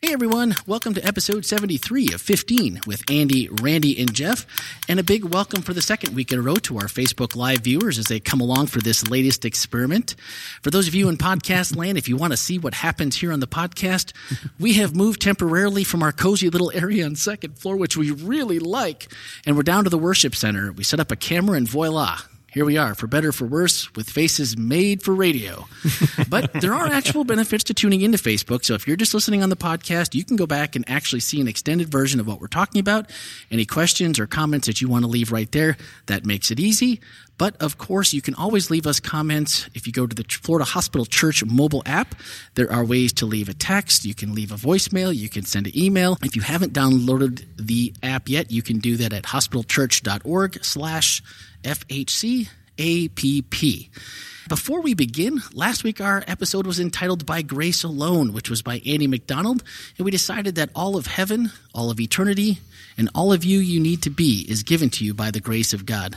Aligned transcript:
Hey 0.00 0.12
everyone, 0.12 0.54
welcome 0.64 0.94
to 0.94 1.04
episode 1.04 1.44
73 1.44 2.12
of 2.14 2.20
15 2.22 2.82
with 2.86 3.02
Andy, 3.10 3.48
Randy, 3.60 3.98
and 3.98 4.14
Jeff. 4.14 4.46
And 4.88 5.00
a 5.00 5.02
big 5.02 5.24
welcome 5.24 5.60
for 5.60 5.74
the 5.74 5.82
second 5.82 6.14
week 6.14 6.30
in 6.30 6.38
a 6.38 6.42
row 6.42 6.54
to 6.54 6.76
our 6.76 6.84
Facebook 6.84 7.34
Live 7.34 7.62
viewers 7.62 7.98
as 7.98 8.04
they 8.04 8.20
come 8.20 8.40
along 8.40 8.68
for 8.68 8.78
this 8.78 9.08
latest 9.08 9.44
experiment. 9.44 10.14
For 10.62 10.70
those 10.70 10.86
of 10.86 10.94
you 10.94 11.08
in 11.08 11.16
podcast 11.16 11.74
land, 11.74 11.98
if 11.98 12.08
you 12.08 12.16
want 12.16 12.32
to 12.32 12.36
see 12.36 12.60
what 12.60 12.74
happens 12.74 13.16
here 13.16 13.32
on 13.32 13.40
the 13.40 13.48
podcast, 13.48 14.12
we 14.60 14.74
have 14.74 14.94
moved 14.94 15.20
temporarily 15.20 15.82
from 15.82 16.04
our 16.04 16.12
cozy 16.12 16.48
little 16.48 16.70
area 16.72 17.04
on 17.04 17.16
second 17.16 17.58
floor, 17.58 17.76
which 17.76 17.96
we 17.96 18.12
really 18.12 18.60
like, 18.60 19.08
and 19.46 19.56
we're 19.56 19.64
down 19.64 19.82
to 19.82 19.90
the 19.90 19.98
worship 19.98 20.36
center. 20.36 20.70
We 20.70 20.84
set 20.84 21.00
up 21.00 21.10
a 21.10 21.16
camera 21.16 21.56
and 21.56 21.68
voila, 21.68 22.20
here 22.58 22.64
we 22.64 22.76
are, 22.76 22.92
for 22.92 23.06
better 23.06 23.30
for 23.30 23.44
worse, 23.44 23.88
with 23.94 24.10
faces 24.10 24.56
made 24.56 25.00
for 25.00 25.14
radio. 25.14 25.68
but 26.28 26.52
there 26.54 26.74
are 26.74 26.88
actual 26.88 27.22
benefits 27.22 27.62
to 27.62 27.72
tuning 27.72 28.00
into 28.00 28.18
Facebook. 28.18 28.64
So 28.64 28.74
if 28.74 28.84
you're 28.84 28.96
just 28.96 29.14
listening 29.14 29.44
on 29.44 29.48
the 29.48 29.54
podcast, 29.54 30.12
you 30.12 30.24
can 30.24 30.34
go 30.34 30.44
back 30.44 30.74
and 30.74 30.84
actually 30.90 31.20
see 31.20 31.40
an 31.40 31.46
extended 31.46 31.88
version 31.88 32.18
of 32.18 32.26
what 32.26 32.40
we're 32.40 32.48
talking 32.48 32.80
about. 32.80 33.10
Any 33.52 33.64
questions 33.64 34.18
or 34.18 34.26
comments 34.26 34.66
that 34.66 34.80
you 34.80 34.88
want 34.88 35.04
to 35.04 35.08
leave 35.08 35.30
right 35.30 35.52
there, 35.52 35.76
that 36.06 36.26
makes 36.26 36.50
it 36.50 36.58
easy. 36.58 37.00
But 37.38 37.54
of 37.62 37.78
course, 37.78 38.12
you 38.12 38.20
can 38.20 38.34
always 38.34 38.68
leave 38.68 38.88
us 38.88 38.98
comments. 38.98 39.70
If 39.72 39.86
you 39.86 39.92
go 39.92 40.08
to 40.08 40.14
the 40.14 40.24
Florida 40.24 40.64
Hospital 40.64 41.06
Church 41.06 41.44
mobile 41.44 41.84
app, 41.86 42.16
there 42.56 42.70
are 42.72 42.84
ways 42.84 43.12
to 43.14 43.26
leave 43.26 43.48
a 43.48 43.54
text. 43.54 44.04
You 44.04 44.16
can 44.16 44.34
leave 44.34 44.50
a 44.50 44.56
voicemail. 44.56 45.14
You 45.14 45.28
can 45.28 45.44
send 45.44 45.68
an 45.68 45.78
email. 45.78 46.18
If 46.24 46.34
you 46.34 46.42
haven't 46.42 46.72
downloaded 46.72 47.44
the 47.56 47.94
app 48.02 48.28
yet, 48.28 48.50
you 48.50 48.62
can 48.62 48.80
do 48.80 48.96
that 48.96 49.12
at 49.12 49.22
hospitalchurch.org 49.22 50.64
slash 50.64 51.22
FHCAPP. 51.62 52.78
Before 54.48 54.80
we 54.80 54.94
begin, 54.94 55.42
last 55.52 55.84
week 55.84 56.00
our 56.00 56.24
episode 56.26 56.66
was 56.66 56.80
entitled 56.80 57.26
By 57.26 57.42
Grace 57.42 57.84
Alone, 57.84 58.32
which 58.32 58.48
was 58.48 58.62
by 58.62 58.80
Andy 58.86 59.06
McDonald, 59.06 59.62
and 59.98 60.04
we 60.06 60.10
decided 60.10 60.54
that 60.54 60.70
all 60.74 60.96
of 60.96 61.06
heaven, 61.06 61.50
all 61.74 61.90
of 61.90 62.00
eternity, 62.00 62.58
and 62.96 63.10
all 63.14 63.32
of 63.32 63.44
you 63.44 63.58
you 63.58 63.78
need 63.78 64.02
to 64.02 64.10
be 64.10 64.46
is 64.48 64.62
given 64.62 64.88
to 64.90 65.04
you 65.04 65.12
by 65.12 65.30
the 65.30 65.40
grace 65.40 65.74
of 65.74 65.84
God. 65.84 66.16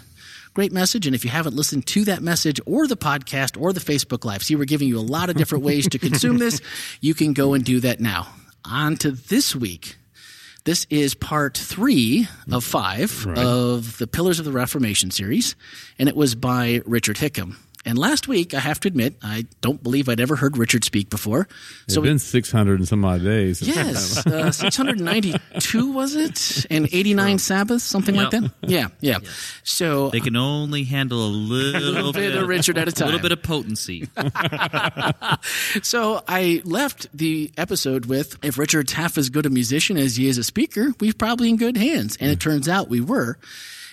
Great 0.54 0.72
message, 0.72 1.06
and 1.06 1.16
if 1.16 1.24
you 1.26 1.32
haven't 1.32 1.56
listened 1.56 1.86
to 1.88 2.06
that 2.06 2.22
message 2.22 2.60
or 2.66 2.88
the 2.88 2.98
podcast 2.98 3.60
or 3.60 3.74
the 3.74 3.80
Facebook 3.80 4.26
Live, 4.26 4.44
see, 4.44 4.56
we're 4.56 4.66
giving 4.66 4.88
you 4.88 4.98
a 4.98 5.02
lot 5.02 5.30
of 5.30 5.36
different 5.36 5.64
ways 5.64 5.88
to 5.90 6.00
consume 6.00 6.38
this. 6.38 6.62
You 7.02 7.14
can 7.14 7.34
go 7.34 7.54
and 7.54 7.64
do 7.66 7.80
that 7.82 8.00
now. 8.00 8.28
On 8.64 8.96
to 8.98 9.12
this 9.12 9.56
week. 9.56 9.96
This 10.64 10.86
is 10.92 11.16
part 11.16 11.58
three 11.58 12.28
of 12.52 12.64
five 12.64 13.26
right. 13.26 13.38
of 13.38 13.98
the 13.98 14.06
Pillars 14.06 14.38
of 14.38 14.46
the 14.46 14.52
Reformation 14.52 15.10
series, 15.10 15.56
and 15.98 16.08
it 16.08 16.16
was 16.16 16.36
by 16.36 16.82
Richard 16.86 17.18
Hickham. 17.18 17.58
And 17.86 17.98
last 17.98 18.28
week, 18.28 18.54
I 18.54 18.60
have 18.60 18.80
to 18.82 18.88
admit, 18.88 19.16
I 19.24 19.46
don't 19.62 19.82
believe 19.82 20.08
I'd 20.08 20.20
ever 20.20 20.36
heard 20.36 20.58
Richard 20.58 20.84
speak 20.84 21.10
before. 21.10 21.48
It's 21.86 21.96
so 21.96 22.02
been 22.02 22.20
600 22.20 22.80
and 22.80 22.88
some 22.88 23.04
odd 23.04 23.24
days. 23.24 23.62
Yes, 23.62 24.26
uh, 24.26 24.52
692 24.52 25.92
was 25.92 26.16
it? 26.16 26.66
And 26.70 26.88
89 26.92 27.40
Sabbaths, 27.40 27.84
something 27.84 28.14
yep. 28.14 28.32
like 28.32 28.42
that? 28.42 28.52
Yeah, 28.62 28.88
yeah. 29.00 29.18
So 29.64 30.10
They 30.10 30.20
can 30.20 30.36
only 30.36 30.84
handle 30.84 31.26
a 31.26 31.30
little, 31.30 31.82
a 31.90 31.92
little 31.92 32.14
bit 32.14 32.36
of 32.36 32.48
Richard 32.48 32.78
at 32.78 32.88
a 32.88 32.92
time. 32.92 33.08
A 33.08 33.12
little 33.12 33.22
bit 33.22 33.32
of 33.32 33.42
potency. 33.42 34.08
so 35.82 36.24
I 36.28 36.62
left 36.64 37.08
the 37.16 37.52
episode 37.58 38.06
with 38.06 38.38
if 38.44 38.58
Richard's 38.58 38.94
half 38.94 39.18
as 39.18 39.30
good 39.30 39.46
a 39.46 39.50
musician 39.50 39.98
as 39.98 40.18
he 40.18 40.28
is 40.28 40.38
a 40.38 40.44
speaker, 40.44 40.94
we're 41.00 41.14
probably 41.14 41.50
in 41.50 41.58
good 41.58 41.78
hands. 41.78 42.16
And 42.20 42.30
it 42.30 42.40
turns 42.40 42.70
out 42.70 42.90
we 42.90 43.02
were. 43.02 43.38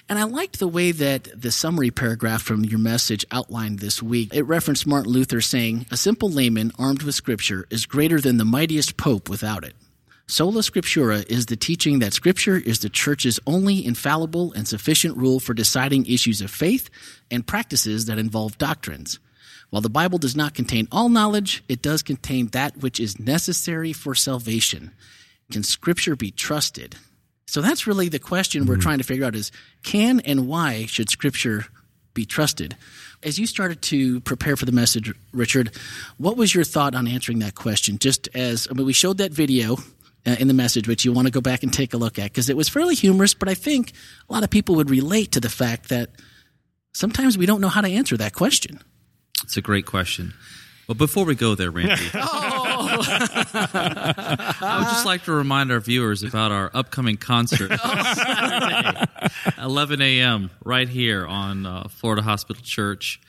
And 0.08 0.18
I 0.18 0.24
liked 0.24 0.58
the 0.58 0.68
way 0.68 0.90
that 0.92 1.28
the 1.38 1.50
summary 1.50 1.90
paragraph 1.90 2.40
from 2.40 2.64
your 2.64 2.78
message 2.78 3.26
outlined 3.30 3.80
this 3.80 4.02
week. 4.02 4.34
It 4.34 4.44
referenced 4.44 4.86
Martin 4.86 5.12
Luther 5.12 5.42
saying, 5.42 5.84
A 5.90 5.98
simple 5.98 6.30
layman 6.30 6.72
armed 6.78 7.02
with 7.02 7.14
scripture 7.14 7.66
is 7.68 7.84
greater 7.84 8.18
than 8.18 8.38
the 8.38 8.44
mightiest 8.46 8.96
pope 8.96 9.28
without 9.28 9.64
it. 9.64 9.74
Sola 10.30 10.60
Scriptura 10.60 11.26
is 11.30 11.46
the 11.46 11.56
teaching 11.56 12.00
that 12.00 12.12
Scripture 12.12 12.58
is 12.58 12.80
the 12.80 12.90
church's 12.90 13.40
only 13.46 13.84
infallible 13.84 14.52
and 14.52 14.68
sufficient 14.68 15.16
rule 15.16 15.40
for 15.40 15.54
deciding 15.54 16.04
issues 16.04 16.42
of 16.42 16.50
faith 16.50 16.90
and 17.30 17.46
practices 17.46 18.04
that 18.06 18.18
involve 18.18 18.58
doctrines. 18.58 19.18
While 19.70 19.80
the 19.80 19.88
Bible 19.88 20.18
does 20.18 20.36
not 20.36 20.52
contain 20.52 20.86
all 20.92 21.08
knowledge, 21.08 21.64
it 21.66 21.80
does 21.80 22.02
contain 22.02 22.48
that 22.48 22.76
which 22.76 23.00
is 23.00 23.18
necessary 23.18 23.94
for 23.94 24.14
salvation. 24.14 24.92
Can 25.50 25.62
Scripture 25.62 26.14
be 26.14 26.30
trusted? 26.30 26.96
So 27.48 27.62
that's 27.62 27.86
really 27.86 28.10
the 28.10 28.18
question 28.18 28.66
we're 28.66 28.74
mm-hmm. 28.74 28.82
trying 28.82 28.98
to 28.98 29.04
figure 29.04 29.24
out 29.24 29.34
is 29.34 29.50
can 29.82 30.20
and 30.20 30.46
why 30.46 30.84
should 30.84 31.08
scripture 31.08 31.64
be 32.12 32.26
trusted? 32.26 32.76
As 33.22 33.38
you 33.38 33.46
started 33.46 33.80
to 33.82 34.20
prepare 34.20 34.54
for 34.54 34.66
the 34.66 34.72
message, 34.72 35.10
Richard, 35.32 35.74
what 36.18 36.36
was 36.36 36.54
your 36.54 36.62
thought 36.62 36.94
on 36.94 37.08
answering 37.08 37.38
that 37.38 37.54
question? 37.54 37.98
Just 37.98 38.28
as 38.34 38.68
I 38.70 38.74
mean, 38.74 38.84
we 38.84 38.92
showed 38.92 39.16
that 39.16 39.32
video 39.32 39.78
uh, 40.26 40.36
in 40.38 40.46
the 40.46 40.54
message, 40.54 40.86
which 40.86 41.06
you 41.06 41.12
want 41.12 41.26
to 41.26 41.32
go 41.32 41.40
back 41.40 41.62
and 41.62 41.72
take 41.72 41.94
a 41.94 41.96
look 41.96 42.18
at 42.18 42.24
because 42.24 42.50
it 42.50 42.56
was 42.56 42.68
fairly 42.68 42.94
humorous, 42.94 43.32
but 43.32 43.48
I 43.48 43.54
think 43.54 43.92
a 44.28 44.32
lot 44.32 44.44
of 44.44 44.50
people 44.50 44.74
would 44.74 44.90
relate 44.90 45.32
to 45.32 45.40
the 45.40 45.48
fact 45.48 45.88
that 45.88 46.10
sometimes 46.92 47.38
we 47.38 47.46
don't 47.46 47.62
know 47.62 47.68
how 47.68 47.80
to 47.80 47.88
answer 47.88 48.18
that 48.18 48.34
question. 48.34 48.78
It's 49.42 49.56
a 49.56 49.62
great 49.62 49.86
question. 49.86 50.34
Well, 50.86 50.96
before 50.96 51.24
we 51.24 51.34
go 51.34 51.54
there, 51.54 51.70
Randy, 51.70 51.94
oh. 52.14 52.57
I 52.80 54.76
would 54.78 54.88
just 54.88 55.06
like 55.06 55.24
to 55.24 55.32
remind 55.32 55.72
our 55.72 55.80
viewers 55.80 56.22
about 56.22 56.52
our 56.52 56.70
upcoming 56.74 57.16
concert, 57.16 57.70
Saturday, 57.78 59.04
11 59.62 60.02
a.m. 60.02 60.50
right 60.64 60.88
here 60.88 61.26
on 61.26 61.66
uh, 61.66 61.88
Florida 61.88 62.22
Hospital 62.22 62.62
Church. 62.62 63.20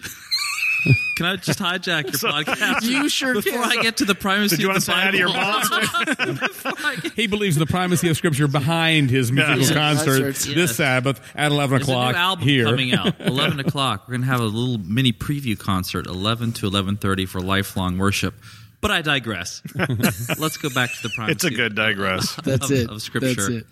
Can 1.18 1.26
I 1.26 1.36
just 1.36 1.60
hijack 1.60 2.06
your 2.06 2.32
podcast? 2.32 2.84
You 2.84 3.10
sure 3.10 3.34
Before 3.34 3.62
can. 3.64 3.80
I 3.80 3.82
get 3.82 3.98
to 3.98 4.06
the 4.06 4.16
primacy 4.16 4.56
Did 4.56 4.64
you 4.64 4.72
of 4.72 4.86
the 4.86 4.92
Bible. 4.92 5.02
Out 5.02 5.14
of 5.14 7.02
your 7.02 7.12
he 7.16 7.28
believes 7.28 7.58
in 7.58 7.60
the 7.60 7.68
primacy 7.68 8.08
of 8.08 8.16
Scripture 8.16 8.48
behind 8.48 9.10
his 9.10 9.32
musical 9.32 9.66
yeah. 9.66 9.74
concert 9.74 10.20
yes. 10.22 10.46
this 10.46 10.78
Sabbath 10.78 11.20
at 11.36 11.52
11 11.52 11.80
There's 11.80 11.90
o'clock 11.90 12.12
a 12.12 12.14
new 12.14 12.24
album 12.24 12.48
here. 12.48 12.66
coming 12.66 12.94
out. 12.94 13.20
11 13.20 13.60
o'clock. 13.60 14.08
We're 14.08 14.14
going 14.14 14.22
to 14.22 14.28
have 14.28 14.40
a 14.40 14.46
little 14.46 14.78
mini 14.78 15.12
preview 15.12 15.60
concert, 15.60 16.08
11 16.08 16.54
to 16.54 16.70
11.30 16.70 17.28
for 17.28 17.42
lifelong 17.42 17.98
worship. 17.98 18.36
But 18.82 18.92
I 18.92 19.02
digress. 19.02 19.62
Let's 19.76 20.58
go 20.58 20.70
back 20.70 20.92
to 20.94 21.04
the 21.04 21.10
primacy. 21.10 21.34
It's 21.34 21.44
a 21.44 21.50
good 21.52 21.76
digress. 21.76 22.36
That's 22.44 22.70
of, 22.70 22.72
it. 22.72 22.90
Of 22.90 23.02
Scripture. 23.02 23.36
That's 23.36 23.50
it. 23.50 23.66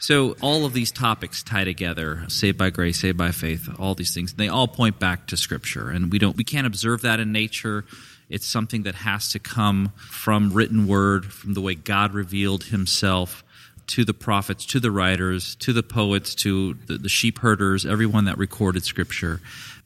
So 0.00 0.36
all 0.42 0.66
of 0.66 0.74
these 0.74 0.92
topics 0.92 1.42
tie 1.42 1.64
together: 1.64 2.24
saved 2.28 2.58
by 2.58 2.70
grace, 2.70 3.00
saved 3.00 3.18
by 3.18 3.30
faith. 3.30 3.68
All 3.78 3.94
these 3.94 4.14
things 4.14 4.34
they 4.34 4.48
all 4.48 4.68
point 4.68 4.98
back 4.98 5.26
to 5.28 5.36
Scripture, 5.36 5.90
and 5.90 6.12
we 6.12 6.18
don't 6.18 6.36
we 6.36 6.44
can't 6.44 6.66
observe 6.66 7.02
that 7.02 7.20
in 7.20 7.32
nature. 7.32 7.84
It's 8.28 8.46
something 8.46 8.84
that 8.84 8.94
has 8.94 9.32
to 9.32 9.38
come 9.38 9.92
from 9.96 10.52
written 10.52 10.86
word, 10.86 11.26
from 11.32 11.54
the 11.54 11.60
way 11.60 11.74
God 11.74 12.14
revealed 12.14 12.64
Himself 12.64 13.44
to 13.88 14.04
the 14.04 14.14
prophets, 14.14 14.64
to 14.66 14.80
the 14.80 14.90
writers, 14.90 15.56
to 15.56 15.72
the 15.72 15.82
poets, 15.82 16.34
to 16.36 16.74
the, 16.86 16.96
the 16.96 17.08
sheep 17.08 17.38
herders, 17.38 17.84
everyone 17.84 18.24
that 18.24 18.38
recorded 18.38 18.84
Scripture. 18.84 19.40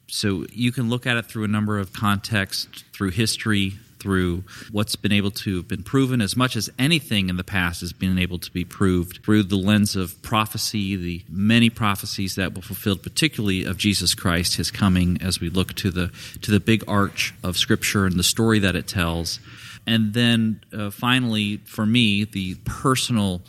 So 0.06 0.46
you 0.52 0.72
can 0.72 0.88
look 0.88 1.06
at 1.06 1.16
it 1.16 1.26
through 1.26 1.44
a 1.44 1.48
number 1.48 1.78
of 1.78 1.92
contexts, 1.92 2.84
through 2.92 3.10
history, 3.10 3.74
through 4.00 4.44
what's 4.70 4.96
been 4.96 5.12
able 5.12 5.30
to 5.30 5.56
have 5.56 5.68
been 5.68 5.82
proven 5.82 6.20
as 6.20 6.36
much 6.36 6.56
as 6.56 6.70
anything 6.78 7.28
in 7.28 7.36
the 7.36 7.44
past 7.44 7.80
has 7.80 7.92
been 7.92 8.18
able 8.18 8.38
to 8.38 8.50
be 8.52 8.64
proved 8.64 9.24
through 9.24 9.42
the 9.42 9.56
lens 9.56 9.96
of 9.96 10.20
prophecy, 10.22 10.96
the 10.96 11.24
many 11.28 11.70
prophecies 11.70 12.34
that 12.36 12.54
were 12.54 12.62
fulfilled, 12.62 13.02
particularly 13.02 13.64
of 13.64 13.76
Jesus 13.76 14.14
Christ, 14.14 14.56
his 14.56 14.70
coming, 14.70 15.18
as 15.22 15.40
we 15.40 15.50
look 15.50 15.74
to 15.74 15.90
the 15.90 16.10
to 16.42 16.50
the 16.50 16.60
big 16.60 16.84
arch 16.88 17.34
of 17.42 17.56
Scripture 17.56 18.06
and 18.06 18.18
the 18.18 18.22
story 18.22 18.58
that 18.60 18.76
it 18.76 18.86
tells. 18.86 19.40
And 19.86 20.12
then 20.12 20.60
uh, 20.72 20.90
finally, 20.90 21.58
for 21.58 21.86
me, 21.86 22.24
the 22.24 22.56
personal 22.64 23.40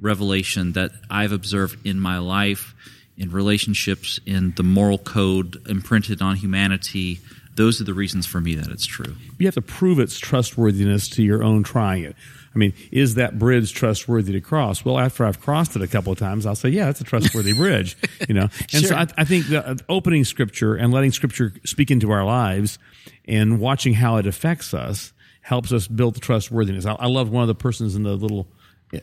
revelation 0.00 0.72
that 0.72 0.92
I've 1.10 1.32
observed 1.32 1.84
in 1.86 1.98
my 1.98 2.18
life, 2.18 2.74
in 3.16 3.32
relationships, 3.32 4.20
in 4.24 4.52
the 4.56 4.62
moral 4.62 4.98
code 4.98 5.60
imprinted 5.68 6.22
on 6.22 6.36
humanity 6.36 7.20
those 7.58 7.80
are 7.80 7.84
the 7.84 7.92
reasons 7.92 8.24
for 8.24 8.40
me 8.40 8.54
that 8.54 8.68
it's 8.68 8.86
true. 8.86 9.16
You 9.36 9.46
have 9.46 9.54
to 9.54 9.62
prove 9.62 9.98
its 9.98 10.16
trustworthiness 10.18 11.08
to 11.10 11.24
your 11.24 11.42
own 11.42 11.64
trying 11.64 12.04
it. 12.04 12.14
I 12.54 12.58
mean, 12.58 12.72
is 12.92 13.16
that 13.16 13.36
bridge 13.36 13.74
trustworthy 13.74 14.32
to 14.32 14.40
cross? 14.40 14.84
Well, 14.84 14.96
after 14.96 15.24
I've 15.24 15.40
crossed 15.40 15.74
it 15.74 15.82
a 15.82 15.88
couple 15.88 16.12
of 16.12 16.18
times, 16.18 16.46
I'll 16.46 16.54
say, 16.54 16.68
yeah, 16.68 16.88
it's 16.88 17.00
a 17.00 17.04
trustworthy 17.04 17.52
bridge. 17.56 17.96
You 18.28 18.34
know, 18.34 18.48
and 18.72 18.82
sure. 18.82 18.90
so 18.90 18.94
I, 18.94 19.06
I, 19.18 19.24
think 19.24 19.48
the, 19.48 19.66
uh, 19.66 19.74
opening 19.88 20.24
Scripture 20.24 20.76
and 20.76 20.92
letting 20.92 21.10
Scripture 21.10 21.52
speak 21.64 21.90
into 21.90 22.12
our 22.12 22.24
lives 22.24 22.78
and 23.26 23.58
watching 23.58 23.92
how 23.92 24.16
it 24.16 24.26
affects 24.26 24.72
us 24.72 25.12
helps 25.40 25.72
us 25.72 25.88
build 25.88 26.14
the 26.14 26.20
trustworthiness. 26.20 26.86
I, 26.86 26.92
I 26.92 27.06
love 27.06 27.28
one 27.28 27.42
of 27.42 27.48
the 27.48 27.56
persons 27.56 27.96
in 27.96 28.04
the 28.04 28.14
little 28.14 28.46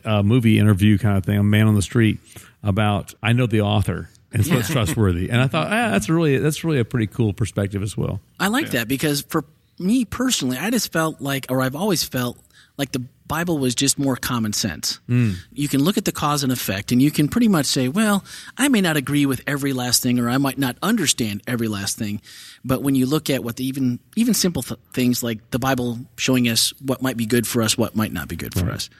uh, 0.02 0.22
movie 0.22 0.58
interview 0.58 0.96
kind 0.96 1.18
of 1.18 1.26
thing, 1.26 1.38
a 1.38 1.42
man 1.42 1.66
on 1.66 1.74
the 1.74 1.82
street, 1.82 2.18
about 2.62 3.12
I 3.22 3.34
know 3.34 3.46
the 3.46 3.60
author 3.60 4.08
and 4.36 4.46
so 4.46 4.54
it's 4.56 4.70
trustworthy. 4.70 5.30
And 5.30 5.40
I 5.40 5.46
thought, 5.46 5.66
ah, 5.66 5.90
that's 5.90 6.08
really 6.08 6.38
that's 6.38 6.64
really 6.64 6.78
a 6.78 6.84
pretty 6.84 7.06
cool 7.06 7.32
perspective 7.32 7.82
as 7.82 7.96
well. 7.96 8.20
I 8.38 8.48
like 8.48 8.66
yeah. 8.66 8.80
that 8.80 8.88
because 8.88 9.22
for 9.22 9.44
me 9.78 10.04
personally, 10.04 10.58
I 10.58 10.70
just 10.70 10.92
felt 10.92 11.20
like, 11.20 11.46
or 11.48 11.62
I've 11.62 11.76
always 11.76 12.04
felt 12.04 12.38
like 12.78 12.92
the 12.92 13.04
Bible 13.26 13.58
was 13.58 13.74
just 13.74 13.98
more 13.98 14.16
common 14.16 14.52
sense. 14.52 15.00
Mm. 15.08 15.36
You 15.52 15.68
can 15.68 15.82
look 15.82 15.98
at 15.98 16.04
the 16.04 16.12
cause 16.12 16.42
and 16.42 16.52
effect, 16.52 16.92
and 16.92 17.02
you 17.02 17.10
can 17.10 17.28
pretty 17.28 17.48
much 17.48 17.66
say, 17.66 17.88
well, 17.88 18.24
I 18.56 18.68
may 18.68 18.80
not 18.80 18.96
agree 18.96 19.26
with 19.26 19.42
every 19.46 19.72
last 19.72 20.02
thing, 20.02 20.20
or 20.20 20.28
I 20.28 20.38
might 20.38 20.58
not 20.58 20.76
understand 20.82 21.42
every 21.46 21.68
last 21.68 21.96
thing. 21.96 22.20
But 22.64 22.82
when 22.82 22.94
you 22.94 23.06
look 23.06 23.28
at 23.28 23.42
what 23.42 23.56
the 23.56 23.64
even 23.64 23.98
even 24.14 24.34
simple 24.34 24.62
th- 24.62 24.78
things 24.92 25.22
like 25.22 25.50
the 25.50 25.58
Bible 25.58 25.98
showing 26.16 26.48
us 26.48 26.72
what 26.80 27.02
might 27.02 27.16
be 27.16 27.26
good 27.26 27.46
for 27.46 27.62
us, 27.62 27.76
what 27.76 27.96
might 27.96 28.12
not 28.12 28.28
be 28.28 28.36
good 28.36 28.54
for 28.54 28.66
right. 28.66 28.74
us, 28.74 28.90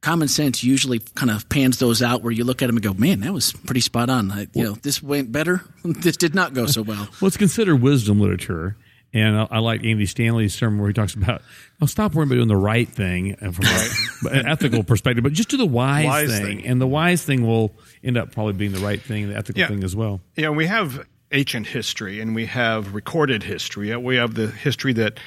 common 0.00 0.28
sense 0.28 0.62
usually 0.62 0.98
kind 1.00 1.30
of 1.30 1.48
pans 1.48 1.78
those 1.78 2.02
out 2.02 2.22
where 2.22 2.32
you 2.32 2.44
look 2.44 2.62
at 2.62 2.66
them 2.68 2.76
and 2.76 2.82
go, 2.84 2.94
man, 2.94 3.20
that 3.20 3.32
was 3.32 3.52
pretty 3.52 3.80
spot 3.80 4.08
on. 4.10 4.30
I, 4.30 4.46
you 4.52 4.62
know, 4.64 4.72
this 4.72 5.02
went 5.02 5.32
better. 5.32 5.62
this 5.84 6.16
did 6.16 6.34
not 6.34 6.54
go 6.54 6.66
so 6.66 6.82
well. 6.82 7.08
well, 7.20 7.26
it's 7.28 7.36
considered 7.36 7.76
wisdom 7.76 8.20
literature. 8.20 8.76
And 9.14 9.36
I, 9.38 9.46
I 9.50 9.58
like 9.60 9.82
Andy 9.84 10.04
Stanley's 10.04 10.54
sermon 10.54 10.78
where 10.78 10.88
he 10.88 10.92
talks 10.92 11.14
about, 11.14 11.40
"I'll 11.80 11.88
stop 11.88 12.12
worrying 12.14 12.28
about 12.28 12.34
doing 12.36 12.48
the 12.48 12.56
right 12.56 12.88
thing 12.88 13.36
uh, 13.40 13.50
from 13.50 13.64
an 14.32 14.46
ethical 14.46 14.82
perspective, 14.84 15.22
but 15.24 15.32
just 15.32 15.48
do 15.48 15.56
the 15.56 15.64
wise, 15.64 16.04
Wise 16.04 16.28
thing. 16.30 16.44
thing. 16.58 16.66
And 16.66 16.80
the 16.80 16.86
wise 16.86 17.22
thing 17.24 17.46
will 17.46 17.74
end 18.04 18.18
up 18.18 18.32
probably 18.32 18.52
being 18.54 18.72
the 18.72 18.80
right 18.80 19.00
thing, 19.00 19.30
the 19.30 19.36
ethical 19.36 19.60
Yeah. 19.60 19.68
thing 19.68 19.84
as 19.84 19.96
well. 19.96 20.20
Yeah, 20.36 20.50
we 20.50 20.66
have 20.66 21.06
ancient 21.32 21.68
history 21.68 22.20
and 22.20 22.34
we 22.34 22.46
have 22.46 22.94
recorded 22.94 23.42
history. 23.44 23.96
We 23.96 24.16
have 24.16 24.34
the 24.34 24.48
history 24.48 24.92
that 24.94 25.18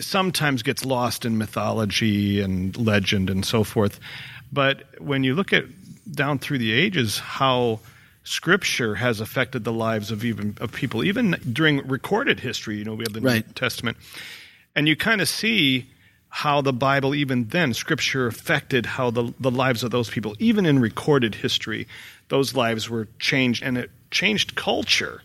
sometimes 0.00 0.62
gets 0.62 0.84
lost 0.84 1.24
in 1.24 1.38
mythology 1.38 2.40
and 2.40 2.76
legend 2.76 3.30
and 3.30 3.44
so 3.44 3.64
forth. 3.64 4.00
But 4.52 5.00
when 5.00 5.24
you 5.24 5.34
look 5.34 5.52
at 5.52 5.64
down 6.10 6.38
through 6.38 6.58
the 6.58 6.72
ages, 6.72 7.18
how 7.18 7.80
Scripture 8.26 8.96
has 8.96 9.20
affected 9.20 9.62
the 9.62 9.72
lives 9.72 10.10
of 10.10 10.24
even 10.24 10.56
of 10.60 10.72
people, 10.72 11.04
even 11.04 11.36
during 11.52 11.86
recorded 11.86 12.40
history. 12.40 12.76
You 12.78 12.84
know, 12.84 12.94
we 12.94 13.04
have 13.04 13.12
the 13.12 13.20
New 13.20 13.42
Testament, 13.54 13.96
and 14.74 14.88
you 14.88 14.96
kind 14.96 15.20
of 15.20 15.28
see 15.28 15.86
how 16.28 16.60
the 16.60 16.72
Bible, 16.72 17.14
even 17.14 17.46
then, 17.48 17.72
Scripture 17.72 18.26
affected 18.26 18.84
how 18.84 19.10
the 19.10 19.32
the 19.38 19.50
lives 19.50 19.84
of 19.84 19.92
those 19.92 20.10
people, 20.10 20.34
even 20.40 20.66
in 20.66 20.80
recorded 20.80 21.36
history, 21.36 21.86
those 22.28 22.52
lives 22.52 22.90
were 22.90 23.06
changed, 23.20 23.62
and 23.62 23.78
it 23.78 23.92
changed 24.10 24.56
culture. 24.56 25.22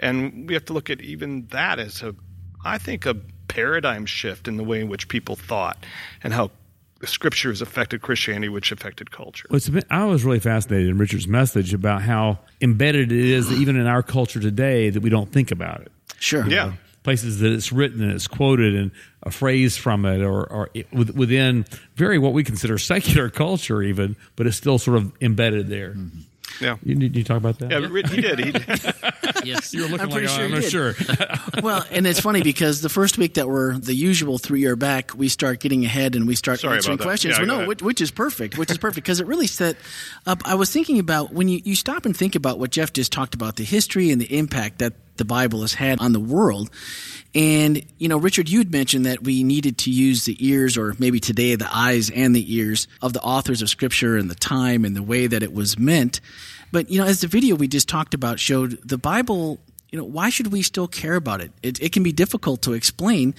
And 0.00 0.48
we 0.48 0.54
have 0.54 0.64
to 0.64 0.72
look 0.72 0.90
at 0.90 1.00
even 1.00 1.46
that 1.52 1.78
as 1.78 2.02
a, 2.02 2.16
I 2.64 2.78
think, 2.78 3.06
a 3.06 3.14
paradigm 3.50 4.06
shift 4.06 4.48
in 4.48 4.56
the 4.56 4.64
way 4.64 4.80
in 4.80 4.88
which 4.88 5.08
people 5.08 5.36
thought, 5.36 5.84
and 6.22 6.32
how 6.32 6.50
the 7.00 7.06
Scripture 7.06 7.48
has 7.48 7.62
affected 7.62 8.02
Christianity, 8.02 8.48
which 8.48 8.72
affected 8.72 9.10
culture. 9.10 9.46
Well, 9.50 9.56
it's 9.56 9.68
a 9.68 9.72
bit, 9.72 9.86
I 9.90 10.04
was 10.04 10.22
really 10.24 10.38
fascinated 10.38 10.88
in 10.88 10.98
Richard's 10.98 11.26
message 11.26 11.72
about 11.74 12.02
how 12.02 12.38
embedded 12.60 13.10
it 13.10 13.24
is, 13.24 13.50
even 13.50 13.76
in 13.76 13.86
our 13.86 14.02
culture 14.02 14.38
today, 14.38 14.90
that 14.90 15.00
we 15.00 15.10
don't 15.10 15.32
think 15.32 15.50
about 15.50 15.80
it. 15.80 15.92
Sure. 16.18 16.46
Yeah. 16.46 16.74
Places 17.02 17.40
that 17.40 17.50
it's 17.52 17.72
written 17.72 18.02
and 18.02 18.12
it's 18.12 18.28
quoted 18.28 18.74
and 18.74 18.90
a 19.22 19.30
phrase 19.30 19.78
from 19.78 20.04
it, 20.04 20.20
or, 20.20 20.44
or 20.44 20.70
it, 20.74 20.92
within 20.92 21.64
very 21.96 22.18
what 22.18 22.34
we 22.34 22.44
consider 22.44 22.76
secular 22.76 23.30
culture, 23.30 23.82
even, 23.82 24.16
but 24.36 24.46
it's 24.46 24.58
still 24.58 24.78
sort 24.78 24.98
of 24.98 25.10
embedded 25.22 25.68
there. 25.68 25.96
Yeah. 26.60 26.76
You, 26.82 26.96
did 26.96 27.16
you 27.16 27.24
talk 27.24 27.38
about 27.38 27.58
that? 27.60 27.70
Yeah, 27.70 27.80
he 28.10 28.20
did. 28.20 28.38
He 28.38 28.52
did. 28.52 28.94
Yes. 29.44 29.74
You're 29.74 29.88
looking 29.88 30.00
I'm 30.00 30.10
pretty 30.10 30.26
like 30.26 30.36
sure 30.36 30.44
I'm 30.44 30.50
you 30.50 30.60
not 30.60 30.64
sure. 30.64 31.62
well, 31.62 31.84
and 31.90 32.06
it's 32.06 32.20
funny 32.20 32.42
because 32.42 32.80
the 32.80 32.88
first 32.88 33.18
week 33.18 33.34
that 33.34 33.48
we're 33.48 33.78
the 33.78 33.94
usual 33.94 34.38
three 34.38 34.60
year 34.60 34.76
back, 34.76 35.14
we 35.14 35.28
start 35.28 35.60
getting 35.60 35.84
ahead 35.84 36.14
and 36.14 36.26
we 36.26 36.34
start 36.34 36.60
Sorry 36.60 36.76
answering 36.76 36.98
questions. 36.98 37.38
Yeah, 37.38 37.46
well, 37.46 37.60
no, 37.60 37.68
which, 37.68 37.82
which 37.82 38.00
is 38.00 38.10
perfect, 38.10 38.58
which 38.58 38.70
is 38.70 38.78
perfect 38.78 39.04
because 39.04 39.20
it 39.20 39.26
really 39.26 39.46
set 39.46 39.76
up. 40.26 40.42
I 40.44 40.54
was 40.54 40.72
thinking 40.72 40.98
about 40.98 41.32
when 41.32 41.48
you, 41.48 41.60
you 41.64 41.76
stop 41.76 42.06
and 42.06 42.16
think 42.16 42.34
about 42.34 42.58
what 42.58 42.70
Jeff 42.70 42.92
just 42.92 43.12
talked 43.12 43.34
about 43.34 43.56
the 43.56 43.64
history 43.64 44.10
and 44.10 44.20
the 44.20 44.36
impact 44.36 44.78
that 44.78 44.94
the 45.16 45.24
Bible 45.24 45.60
has 45.60 45.74
had 45.74 46.00
on 46.00 46.12
the 46.12 46.20
world. 46.20 46.70
And, 47.34 47.84
you 47.98 48.08
know, 48.08 48.16
Richard, 48.16 48.48
you'd 48.48 48.72
mentioned 48.72 49.06
that 49.06 49.22
we 49.22 49.44
needed 49.44 49.78
to 49.78 49.90
use 49.90 50.24
the 50.24 50.36
ears, 50.44 50.76
or 50.76 50.96
maybe 50.98 51.20
today 51.20 51.54
the 51.54 51.68
eyes 51.72 52.10
and 52.10 52.34
the 52.34 52.56
ears 52.56 52.88
of 53.02 53.12
the 53.12 53.22
authors 53.22 53.62
of 53.62 53.70
Scripture 53.70 54.16
and 54.16 54.28
the 54.28 54.34
time 54.34 54.84
and 54.84 54.96
the 54.96 55.02
way 55.02 55.28
that 55.28 55.42
it 55.42 55.52
was 55.52 55.78
meant. 55.78 56.20
But, 56.72 56.90
you 56.90 57.00
know, 57.00 57.06
as 57.06 57.20
the 57.20 57.28
video 57.28 57.54
we 57.54 57.68
just 57.68 57.88
talked 57.88 58.14
about 58.14 58.40
showed, 58.40 58.80
the 58.82 58.98
Bible, 58.98 59.60
you 59.90 59.98
know, 59.98 60.04
why 60.04 60.30
should 60.30 60.48
we 60.48 60.62
still 60.62 60.88
care 60.88 61.14
about 61.14 61.40
it? 61.40 61.52
It, 61.62 61.80
it 61.80 61.92
can 61.92 62.02
be 62.02 62.12
difficult 62.12 62.62
to 62.62 62.72
explain 62.72 63.34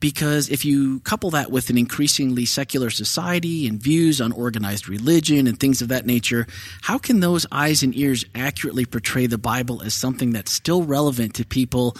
because 0.00 0.48
if 0.48 0.64
you 0.64 1.00
couple 1.00 1.30
that 1.30 1.50
with 1.50 1.70
an 1.70 1.78
increasingly 1.78 2.44
secular 2.44 2.90
society 2.90 3.66
and 3.66 3.82
views 3.82 4.20
on 4.20 4.32
organized 4.32 4.88
religion 4.88 5.46
and 5.46 5.58
things 5.58 5.82
of 5.82 5.88
that 5.88 6.06
nature, 6.06 6.46
how 6.82 6.98
can 6.98 7.20
those 7.20 7.46
eyes 7.50 7.82
and 7.82 7.96
ears 7.96 8.24
accurately 8.34 8.84
portray 8.84 9.26
the 9.26 9.38
Bible 9.38 9.82
as 9.82 9.94
something 9.94 10.32
that's 10.32 10.52
still 10.52 10.82
relevant 10.84 11.34
to 11.34 11.44
people 11.44 11.96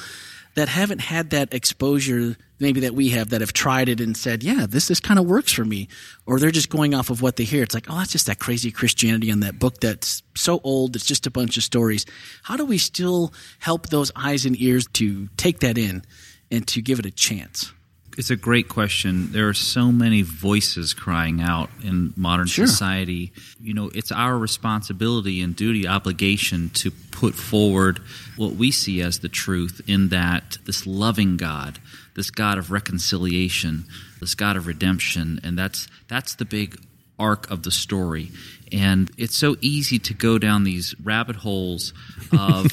that 0.59 0.69
haven't 0.69 1.01
had 1.01 1.31
that 1.31 1.55
exposure 1.55 2.37
maybe 2.59 2.81
that 2.81 2.93
we 2.93 3.11
have 3.11 3.31
that 3.31 3.41
have 3.41 3.53
tried 3.53 3.89
it 3.89 4.01
and 4.01 4.17
said, 4.17 4.43
yeah, 4.43 4.67
this 4.69 4.89
this 4.89 4.99
kind 4.99 5.21
of 5.21 5.25
works 5.25 5.53
for 5.53 5.65
me, 5.65 5.87
or 6.27 6.41
they're 6.41 6.51
just 6.51 6.69
going 6.69 6.95
off 6.95 7.11
of 7.11 7.23
what 7.23 7.37
they 7.37 7.45
hear. 7.45 7.63
It's 7.63 7.75
like, 7.75 7.87
oh, 7.89 7.97
that's 7.99 8.11
just 8.11 8.27
that 8.27 8.41
crazy 8.41 8.73
Christianity 8.73 9.31
on 9.31 9.39
that 9.41 9.61
book 9.61 9.79
that's 9.81 10.25
so 10.35 10.61
old. 10.65 10.97
It's 10.97 11.07
just 11.07 11.29
a 11.29 11.31
bunch 11.31 11.57
of 11.57 11.63
stories. 11.63 12.07
How 12.43 12.57
do 12.57 12.65
we 12.65 12.77
still 12.77 13.33
help 13.61 13.89
those 13.91 14.11
eyes 14.17 14.47
and 14.47 14.61
ears 14.61 14.89
to 14.95 15.29
take 15.37 15.61
that 15.61 15.79
in 15.79 16.03
and 16.51 16.67
to 16.67 16.83
give 16.83 16.99
it 16.99 17.07
a 17.07 17.13
chance? 17.13 17.73
It's 18.19 18.31
a 18.31 18.37
great 18.37 18.69
question. 18.69 19.31
There 19.31 19.49
are 19.49 19.55
so 19.55 19.93
many 19.93 20.23
voices 20.23 20.93
crying 20.93 21.41
out 21.41 21.71
in 21.85 22.13
modern 22.17 22.49
Sure. 22.49 22.67
society. 22.67 23.33
You 23.61 23.75
know, 23.75 23.93
it's 23.95 24.11
our 24.11 24.37
responsibility 24.37 25.41
and 25.41 25.55
duty, 25.55 25.87
obligation 25.87 26.71
to 26.71 26.91
put 26.91 27.37
forward 27.37 28.01
what 28.35 28.57
we 28.57 28.73
see 28.73 29.01
as 29.03 29.21
the 29.21 29.29
truth 29.29 29.81
in 29.87 30.09
that 30.09 30.59
this 30.65 30.85
loving 30.85 31.37
God, 31.37 31.79
this 32.15 32.33
God 32.33 32.59
of 32.59 32.73
reconciliation, 32.73 33.85
this 34.19 34.35
God 34.35 34.57
of 34.57 34.67
redemption, 34.67 35.39
and 35.45 35.57
that's 35.57 35.87
that's 36.09 36.35
the 36.35 36.45
big 36.45 36.77
arc 37.21 37.49
of 37.53 37.63
the 37.63 37.71
story. 37.71 38.33
And 38.73 39.13
it's 39.17 39.37
so 39.37 39.57
easy 39.61 40.01
to 40.01 40.13
go 40.13 40.39
down 40.39 40.65
these 40.65 40.93
rabbit 41.03 41.37
holes 41.37 41.93
of, 42.33 42.67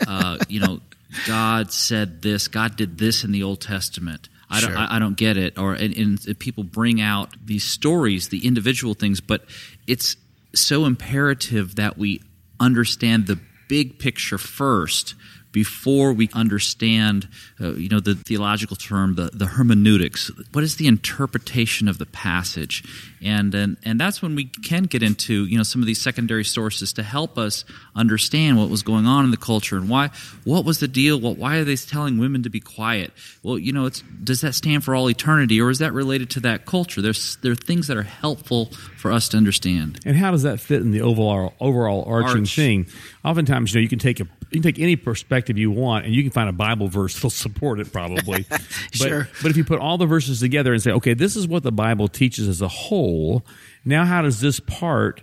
uh, 0.06 0.36
you 0.48 0.60
know, 0.60 0.80
God 1.26 1.72
said 1.72 2.20
this, 2.20 2.48
God 2.48 2.76
did 2.76 2.98
this 2.98 3.24
in 3.24 3.32
the 3.32 3.42
Old 3.42 3.62
Testament. 3.62 4.28
I 4.50 4.60
don't, 4.60 4.70
Sure. 4.70 4.78
I, 4.78 4.96
I 4.96 4.98
don't 4.98 5.16
get 5.16 5.36
it. 5.36 5.58
Or 5.58 5.74
and, 5.74 5.96
and 5.96 6.38
people 6.38 6.64
bring 6.64 7.00
out 7.00 7.34
these 7.44 7.64
stories, 7.64 8.28
the 8.28 8.46
individual 8.46 8.94
things, 8.94 9.20
but 9.20 9.44
it's 9.86 10.16
so 10.54 10.84
imperative 10.84 11.76
that 11.76 11.96
we 11.96 12.20
understand 12.58 13.26
the 13.26 13.38
big 13.68 13.98
picture 13.98 14.38
first 14.38 15.14
before 15.52 16.12
we 16.12 16.28
understand, 16.32 17.28
uh, 17.60 17.72
you 17.72 17.88
know, 17.88 18.00
the 18.00 18.14
theological 18.14 18.76
term, 18.76 19.16
the, 19.16 19.30
the 19.32 19.46
hermeneutics. 19.46 20.30
What 20.52 20.64
is 20.64 20.76
the 20.76 20.86
interpretation 20.86 21.88
of 21.88 21.98
the 21.98 22.06
passage? 22.06 22.84
And, 23.22 23.54
and 23.54 23.76
and 23.84 24.00
that's 24.00 24.22
when 24.22 24.34
we 24.34 24.44
can 24.44 24.84
get 24.84 25.02
into, 25.02 25.44
you 25.46 25.56
know, 25.56 25.62
some 25.62 25.82
of 25.82 25.86
these 25.86 26.00
secondary 26.00 26.44
sources 26.44 26.92
to 26.94 27.02
help 27.02 27.36
us 27.36 27.64
understand 27.94 28.58
what 28.58 28.70
was 28.70 28.82
going 28.82 29.06
on 29.06 29.24
in 29.24 29.30
the 29.30 29.36
culture 29.36 29.76
and 29.76 29.88
why. 29.88 30.10
What 30.44 30.64
was 30.64 30.80
the 30.80 30.88
deal? 30.88 31.20
What? 31.20 31.36
Why 31.36 31.56
are 31.56 31.64
they 31.64 31.76
telling 31.76 32.18
women 32.18 32.42
to 32.44 32.50
be 32.50 32.60
quiet? 32.60 33.12
Well, 33.42 33.58
you 33.58 33.72
know, 33.72 33.86
it's 33.86 34.02
does 34.22 34.40
that 34.40 34.54
stand 34.54 34.84
for 34.84 34.94
all 34.94 35.10
eternity, 35.10 35.60
or 35.60 35.70
is 35.70 35.80
that 35.80 35.92
related 35.92 36.30
to 36.30 36.40
that 36.40 36.64
culture? 36.64 37.02
There's 37.02 37.36
there 37.36 37.52
are 37.52 37.56
things 37.56 37.88
that 37.88 37.96
are 37.96 38.02
helpful 38.02 38.66
for 38.96 39.12
us 39.12 39.28
to 39.30 39.36
understand. 39.36 40.00
And 40.06 40.16
how 40.16 40.30
does 40.30 40.42
that 40.44 40.60
fit 40.60 40.80
in 40.80 40.90
the 40.90 41.02
overall 41.02 41.54
overall 41.60 42.04
arching 42.06 42.40
Arch. 42.40 42.56
thing? 42.56 42.86
Oftentimes, 43.24 43.74
you 43.74 43.80
know, 43.80 43.82
you 43.82 43.88
can 43.88 43.98
take 43.98 44.20
a 44.20 44.24
you 44.50 44.60
can 44.60 44.62
take 44.62 44.78
any 44.78 44.96
perspective 44.96 45.39
you 45.48 45.70
want, 45.70 46.06
and 46.06 46.14
you 46.14 46.22
can 46.22 46.30
find 46.30 46.48
a 46.48 46.52
Bible 46.52 46.88
verse 46.88 47.14
that'll 47.14 47.30
support 47.30 47.80
it, 47.80 47.92
probably. 47.92 48.46
but, 48.50 48.60
Sure. 48.92 49.28
But 49.42 49.50
if 49.50 49.56
you 49.56 49.64
put 49.64 49.78
all 49.78 49.98
the 49.98 50.06
verses 50.06 50.40
together 50.40 50.72
and 50.72 50.82
say, 50.82 50.90
okay, 50.92 51.14
this 51.14 51.36
is 51.36 51.48
what 51.48 51.62
the 51.62 51.72
Bible 51.72 52.08
teaches 52.08 52.48
as 52.48 52.60
a 52.60 52.68
whole. 52.68 53.44
Now, 53.84 54.04
how 54.04 54.22
does 54.22 54.40
this 54.40 54.60
part 54.60 55.22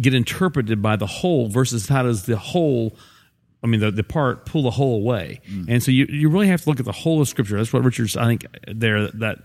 get 0.00 0.14
interpreted 0.14 0.80
by 0.80 0.96
the 0.96 1.06
whole 1.06 1.48
versus 1.48 1.88
how 1.88 2.04
does 2.04 2.24
the 2.24 2.36
whole 2.36 2.96
I 3.62 3.66
mean, 3.66 3.80
the, 3.80 3.90
the 3.90 4.04
part 4.04 4.46
pull 4.46 4.62
the 4.62 4.70
whole 4.70 4.96
away. 4.96 5.40
Mm. 5.50 5.66
And 5.68 5.82
so 5.82 5.90
you, 5.90 6.06
you 6.08 6.28
really 6.28 6.46
have 6.46 6.62
to 6.62 6.68
look 6.68 6.78
at 6.78 6.86
the 6.86 6.92
whole 6.92 7.20
of 7.20 7.28
Scripture. 7.28 7.56
That's 7.56 7.72
what 7.72 7.82
Richard's, 7.82 8.16
I 8.16 8.26
think, 8.26 8.46
there, 8.68 9.08
that 9.08 9.38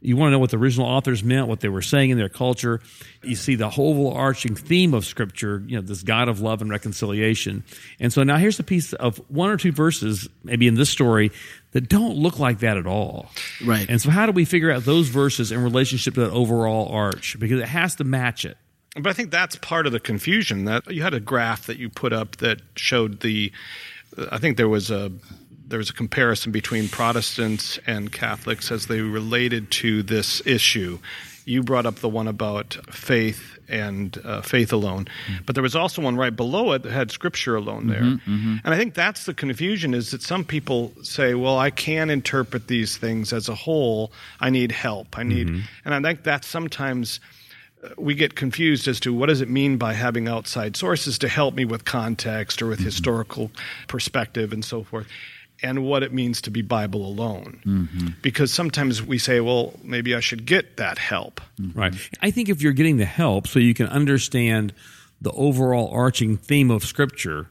you 0.00 0.16
want 0.16 0.28
to 0.28 0.32
know 0.32 0.38
what 0.38 0.50
the 0.50 0.56
original 0.58 0.86
authors 0.86 1.24
meant, 1.24 1.48
what 1.48 1.60
they 1.60 1.68
were 1.68 1.82
saying 1.82 2.10
in 2.10 2.18
their 2.18 2.28
culture. 2.28 2.80
You 3.22 3.34
see 3.34 3.56
the 3.56 3.68
whole 3.68 4.12
arching 4.12 4.54
theme 4.54 4.94
of 4.94 5.04
Scripture, 5.04 5.62
you 5.66 5.76
know, 5.76 5.82
this 5.82 6.02
God 6.02 6.28
of 6.28 6.40
love 6.40 6.62
and 6.62 6.70
reconciliation. 6.70 7.64
And 7.98 8.12
so 8.12 8.22
now 8.22 8.36
here's 8.36 8.60
a 8.60 8.64
piece 8.64 8.92
of 8.92 9.18
one 9.28 9.50
or 9.50 9.56
two 9.56 9.72
verses, 9.72 10.28
maybe 10.44 10.68
in 10.68 10.74
this 10.74 10.88
story, 10.88 11.32
that 11.72 11.88
don't 11.88 12.16
look 12.16 12.38
like 12.38 12.60
that 12.60 12.76
at 12.76 12.86
all. 12.86 13.30
Right. 13.64 13.86
And 13.88 14.00
so 14.00 14.10
how 14.10 14.26
do 14.26 14.32
we 14.32 14.44
figure 14.44 14.70
out 14.70 14.84
those 14.84 15.08
verses 15.08 15.50
in 15.50 15.62
relationship 15.62 16.14
to 16.14 16.20
that 16.20 16.30
overall 16.30 16.88
arch? 16.90 17.36
Because 17.38 17.60
it 17.60 17.68
has 17.68 17.96
to 17.96 18.04
match 18.04 18.44
it. 18.44 18.56
But 18.94 19.08
I 19.08 19.12
think 19.12 19.30
that's 19.30 19.56
part 19.56 19.86
of 19.86 19.92
the 19.92 20.00
confusion. 20.00 20.64
That 20.64 20.90
you 20.90 21.02
had 21.02 21.14
a 21.14 21.20
graph 21.20 21.66
that 21.66 21.78
you 21.78 21.88
put 21.88 22.12
up 22.12 22.36
that 22.36 22.60
showed 22.76 23.20
the. 23.20 23.52
I 24.32 24.38
think 24.38 24.56
there 24.56 24.68
was 24.68 24.90
a 24.90 25.12
there 25.68 25.78
was 25.78 25.90
a 25.90 25.94
comparison 25.94 26.50
between 26.50 26.88
Protestants 26.88 27.78
and 27.86 28.10
Catholics 28.10 28.72
as 28.72 28.86
they 28.86 29.00
related 29.00 29.70
to 29.72 30.02
this 30.02 30.44
issue. 30.46 30.98
You 31.44 31.62
brought 31.62 31.86
up 31.86 31.96
the 31.96 32.08
one 32.08 32.28
about 32.28 32.76
faith 32.90 33.58
and 33.68 34.18
uh, 34.24 34.40
faith 34.40 34.72
alone, 34.72 35.04
mm-hmm. 35.04 35.44
but 35.44 35.54
there 35.54 35.62
was 35.62 35.76
also 35.76 36.00
one 36.00 36.16
right 36.16 36.34
below 36.34 36.72
it 36.72 36.82
that 36.82 36.92
had 36.92 37.10
Scripture 37.10 37.54
alone 37.54 37.86
there. 37.86 38.00
Mm-hmm, 38.00 38.34
mm-hmm. 38.34 38.56
And 38.64 38.74
I 38.74 38.76
think 38.76 38.94
that's 38.94 39.24
the 39.24 39.34
confusion: 39.34 39.94
is 39.94 40.10
that 40.10 40.22
some 40.22 40.44
people 40.44 40.92
say, 41.02 41.34
"Well, 41.34 41.58
I 41.58 41.70
can 41.70 42.10
interpret 42.10 42.66
these 42.66 42.96
things 42.96 43.32
as 43.32 43.48
a 43.48 43.54
whole. 43.54 44.12
I 44.40 44.50
need 44.50 44.72
help. 44.72 45.18
I 45.18 45.22
need," 45.22 45.48
and 45.84 45.94
I 45.94 46.00
think 46.00 46.24
that 46.24 46.44
sometimes 46.44 47.20
uh, 47.82 47.88
we 47.96 48.14
get 48.14 48.34
confused 48.34 48.88
as 48.88 49.00
to 49.00 49.12
what 49.12 49.26
does 49.26 49.40
it 49.40 49.48
mean 49.48 49.76
by 49.76 49.92
having 49.92 50.28
outside 50.28 50.76
sources 50.76 51.18
to 51.18 51.28
help 51.28 51.54
me 51.54 51.64
with 51.64 51.84
context 51.84 52.60
or 52.62 52.66
with 52.66 52.80
historical 52.80 53.50
perspective 53.86 54.52
and 54.52 54.64
so 54.64 54.82
forth. 54.82 55.06
And 55.62 55.84
what 55.84 56.02
it 56.02 56.12
means 56.12 56.42
to 56.42 56.50
be 56.50 56.62
Bible 56.62 57.06
alone. 57.06 57.60
Mm-hmm. 57.64 58.06
Because 58.22 58.52
sometimes 58.52 59.02
we 59.02 59.18
say, 59.18 59.40
well, 59.40 59.74
maybe 59.82 60.14
I 60.14 60.20
should 60.20 60.46
get 60.46 60.76
that 60.76 60.98
help. 60.98 61.40
Right. 61.74 61.94
I 62.20 62.30
think 62.30 62.48
if 62.48 62.62
you're 62.62 62.72
getting 62.72 62.96
the 62.96 63.04
help 63.04 63.46
so 63.46 63.58
you 63.58 63.74
can 63.74 63.86
understand 63.86 64.72
the 65.20 65.32
overall 65.32 65.90
arching 65.92 66.36
theme 66.36 66.70
of 66.70 66.84
Scripture, 66.84 67.48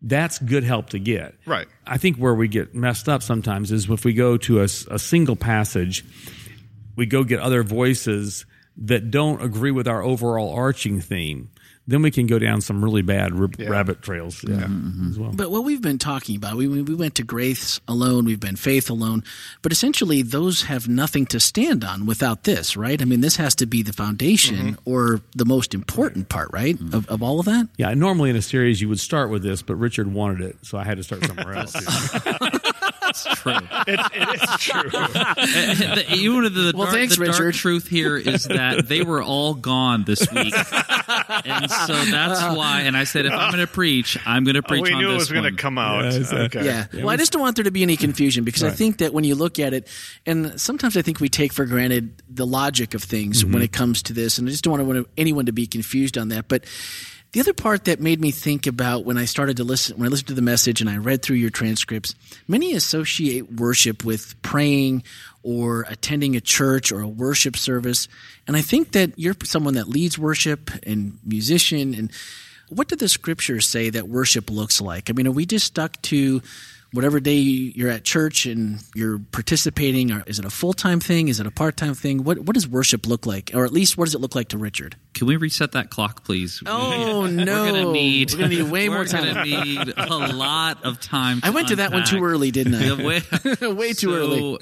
that's 0.00 0.38
good 0.38 0.64
help 0.64 0.90
to 0.90 0.98
get. 0.98 1.34
Right. 1.44 1.68
I 1.86 1.98
think 1.98 2.16
where 2.16 2.34
we 2.34 2.48
get 2.48 2.74
messed 2.74 3.08
up 3.08 3.22
sometimes 3.22 3.70
is 3.72 3.90
if 3.90 4.04
we 4.04 4.14
go 4.14 4.38
to 4.38 4.62
a 4.62 4.68
single 4.68 5.36
passage, 5.36 6.04
we 6.96 7.04
go 7.04 7.24
get 7.24 7.40
other 7.40 7.62
voices 7.62 8.46
that 8.78 9.10
don't 9.10 9.42
agree 9.42 9.70
with 9.70 9.86
our 9.86 10.02
overall 10.02 10.54
arching 10.54 11.00
theme. 11.00 11.50
Then 11.90 12.02
we 12.02 12.10
can 12.10 12.26
go 12.26 12.38
down 12.38 12.60
some 12.60 12.82
really 12.84 13.02
bad 13.02 13.32
r- 13.32 13.48
rabbit 13.58 14.00
trails 14.00 14.44
yeah. 14.44 14.56
Mm-hmm. 14.56 15.10
as 15.10 15.18
well. 15.18 15.32
But 15.32 15.50
what 15.50 15.64
we've 15.64 15.82
been 15.82 15.98
talking 15.98 16.36
about, 16.36 16.54
we, 16.54 16.68
we 16.68 16.94
went 16.94 17.16
to 17.16 17.24
grace 17.24 17.80
alone, 17.88 18.24
we've 18.24 18.40
been 18.40 18.56
faith 18.56 18.88
alone, 18.88 19.24
but 19.62 19.72
essentially 19.72 20.22
those 20.22 20.62
have 20.62 20.88
nothing 20.88 21.26
to 21.26 21.40
stand 21.40 21.84
on 21.84 22.06
without 22.06 22.44
this, 22.44 22.76
right? 22.76 23.02
I 23.02 23.04
mean, 23.04 23.20
this 23.20 23.36
has 23.36 23.56
to 23.56 23.66
be 23.66 23.82
the 23.82 23.92
foundation 23.92 24.74
mm-hmm. 24.74 24.90
or 24.90 25.20
the 25.34 25.44
most 25.44 25.74
important 25.74 26.28
part, 26.28 26.50
right, 26.52 26.76
mm-hmm. 26.76 26.94
of, 26.94 27.08
of 27.08 27.22
all 27.22 27.40
of 27.40 27.46
that? 27.46 27.68
Yeah, 27.76 27.92
normally 27.94 28.30
in 28.30 28.36
a 28.36 28.42
series 28.42 28.80
you 28.80 28.88
would 28.88 29.00
start 29.00 29.30
with 29.30 29.42
this, 29.42 29.60
but 29.60 29.74
Richard 29.74 30.12
wanted 30.12 30.42
it, 30.42 30.56
so 30.62 30.78
I 30.78 30.84
had 30.84 30.98
to 30.98 31.02
start 31.02 31.24
somewhere 31.24 31.54
else. 31.54 31.74
It's 33.20 33.24
true. 33.40 33.52
It, 33.86 34.00
it 34.14 34.42
is 34.42 34.60
true. 34.60 34.90
the, 34.90 36.04
even 36.14 36.44
the, 36.44 36.50
the, 36.50 36.72
Well, 36.74 36.86
dark, 36.86 36.96
thanks, 36.96 37.16
the 37.16 37.26
dark 37.26 37.54
truth 37.54 37.88
here 37.88 38.16
is 38.16 38.44
that 38.44 38.86
they 38.86 39.02
were 39.02 39.22
all 39.22 39.54
gone 39.54 40.04
this 40.04 40.20
week, 40.32 40.54
and 41.44 41.70
so 41.70 41.94
that's 42.04 42.42
why. 42.56 42.82
And 42.82 42.96
I 42.96 43.04
said, 43.04 43.26
if 43.26 43.32
I'm 43.32 43.50
going 43.50 43.66
to 43.66 43.72
preach, 43.72 44.16
I'm 44.24 44.44
going 44.44 44.54
to 44.54 44.62
preach 44.62 44.82
we 44.82 44.92
on 44.92 45.02
knew 45.02 45.10
it 45.10 45.14
was 45.14 45.30
going 45.30 45.44
to 45.44 45.52
come 45.52 45.78
out. 45.78 46.04
Yeah, 46.04 46.20
it's, 46.20 46.32
uh, 46.32 46.36
okay. 46.36 46.64
Yeah. 46.64 46.86
Well, 46.94 47.10
I 47.10 47.16
just 47.16 47.32
don't 47.32 47.42
want 47.42 47.56
there 47.56 47.64
to 47.64 47.70
be 47.70 47.82
any 47.82 47.96
confusion 47.96 48.44
because 48.44 48.62
I 48.62 48.70
think 48.70 48.98
that 48.98 49.12
when 49.12 49.24
you 49.24 49.34
look 49.34 49.58
at 49.58 49.74
it, 49.74 49.88
and 50.26 50.60
sometimes 50.60 50.96
I 50.96 51.02
think 51.02 51.20
we 51.20 51.28
take 51.28 51.52
for 51.52 51.64
granted 51.64 52.22
the 52.28 52.46
logic 52.46 52.94
of 52.94 53.02
things 53.02 53.44
when 53.44 53.62
it 53.62 53.72
comes 53.72 54.02
to 54.04 54.12
this, 54.12 54.38
and 54.38 54.46
I 54.46 54.50
just 54.50 54.64
don't 54.64 54.86
want 54.86 55.08
anyone 55.16 55.46
to 55.46 55.52
be 55.52 55.66
confused 55.66 56.16
on 56.16 56.28
that. 56.28 56.48
But 56.48 56.64
the 57.32 57.40
other 57.40 57.52
part 57.52 57.84
that 57.84 58.00
made 58.00 58.20
me 58.20 58.32
think 58.32 58.66
about 58.66 59.04
when 59.04 59.16
I 59.16 59.24
started 59.24 59.58
to 59.58 59.64
listen, 59.64 59.96
when 59.96 60.06
I 60.06 60.10
listened 60.10 60.28
to 60.28 60.34
the 60.34 60.42
message 60.42 60.80
and 60.80 60.90
I 60.90 60.96
read 60.96 61.22
through 61.22 61.36
your 61.36 61.50
transcripts, 61.50 62.14
many 62.48 62.74
associate 62.74 63.52
worship 63.52 64.04
with 64.04 64.40
praying 64.42 65.04
or 65.44 65.86
attending 65.88 66.34
a 66.34 66.40
church 66.40 66.90
or 66.90 67.00
a 67.00 67.08
worship 67.08 67.56
service. 67.56 68.08
And 68.48 68.56
I 68.56 68.62
think 68.62 68.92
that 68.92 69.16
you're 69.16 69.36
someone 69.44 69.74
that 69.74 69.88
leads 69.88 70.18
worship 70.18 70.70
and 70.82 71.18
musician. 71.24 71.94
And 71.94 72.10
what 72.68 72.88
do 72.88 72.96
the 72.96 73.08
scriptures 73.08 73.68
say 73.68 73.90
that 73.90 74.08
worship 74.08 74.50
looks 74.50 74.80
like? 74.80 75.08
I 75.08 75.12
mean, 75.12 75.28
are 75.28 75.32
we 75.32 75.46
just 75.46 75.66
stuck 75.66 76.02
to 76.02 76.42
whatever 76.92 77.20
day 77.20 77.34
you're 77.34 77.90
at 77.90 78.02
church 78.02 78.46
and 78.46 78.80
you're 78.94 79.20
participating? 79.30 80.10
Or 80.10 80.24
is 80.26 80.40
it 80.40 80.44
a 80.44 80.50
full 80.50 80.72
time 80.72 80.98
thing? 80.98 81.28
Is 81.28 81.38
it 81.38 81.46
a 81.46 81.52
part 81.52 81.76
time 81.76 81.94
thing? 81.94 82.24
What 82.24 82.40
what 82.40 82.54
does 82.54 82.66
worship 82.66 83.06
look 83.06 83.24
like? 83.24 83.52
Or 83.54 83.64
at 83.64 83.72
least 83.72 83.96
what 83.96 84.06
does 84.06 84.16
it 84.16 84.20
look 84.20 84.34
like 84.34 84.48
to 84.48 84.58
Richard? 84.58 84.96
Can 85.20 85.26
we 85.26 85.36
reset 85.36 85.72
that 85.72 85.90
clock, 85.90 86.24
please? 86.24 86.62
Oh, 86.66 87.20
We're 87.20 87.28
no. 87.28 87.66
gonna 87.66 87.92
need. 87.92 88.32
We're 88.32 88.38
gonna 88.38 88.54
need 88.54 88.70
way 88.70 88.88
more 88.88 89.04
time. 89.04 89.24
we're 89.26 89.34
gonna 89.44 89.64
need 89.66 89.92
a 89.98 90.16
lot 90.34 90.82
of 90.82 90.98
time. 90.98 91.40
I 91.42 91.50
went 91.50 91.68
to 91.68 91.76
that 91.76 91.92
one 91.92 92.06
too 92.06 92.24
early, 92.24 92.50
didn't 92.50 92.74
I? 92.74 92.84
Yeah, 92.86 93.04
way, 93.06 93.20
Way 93.74 93.92
too 93.92 93.94
So, 94.08 94.12
early. 94.14 94.58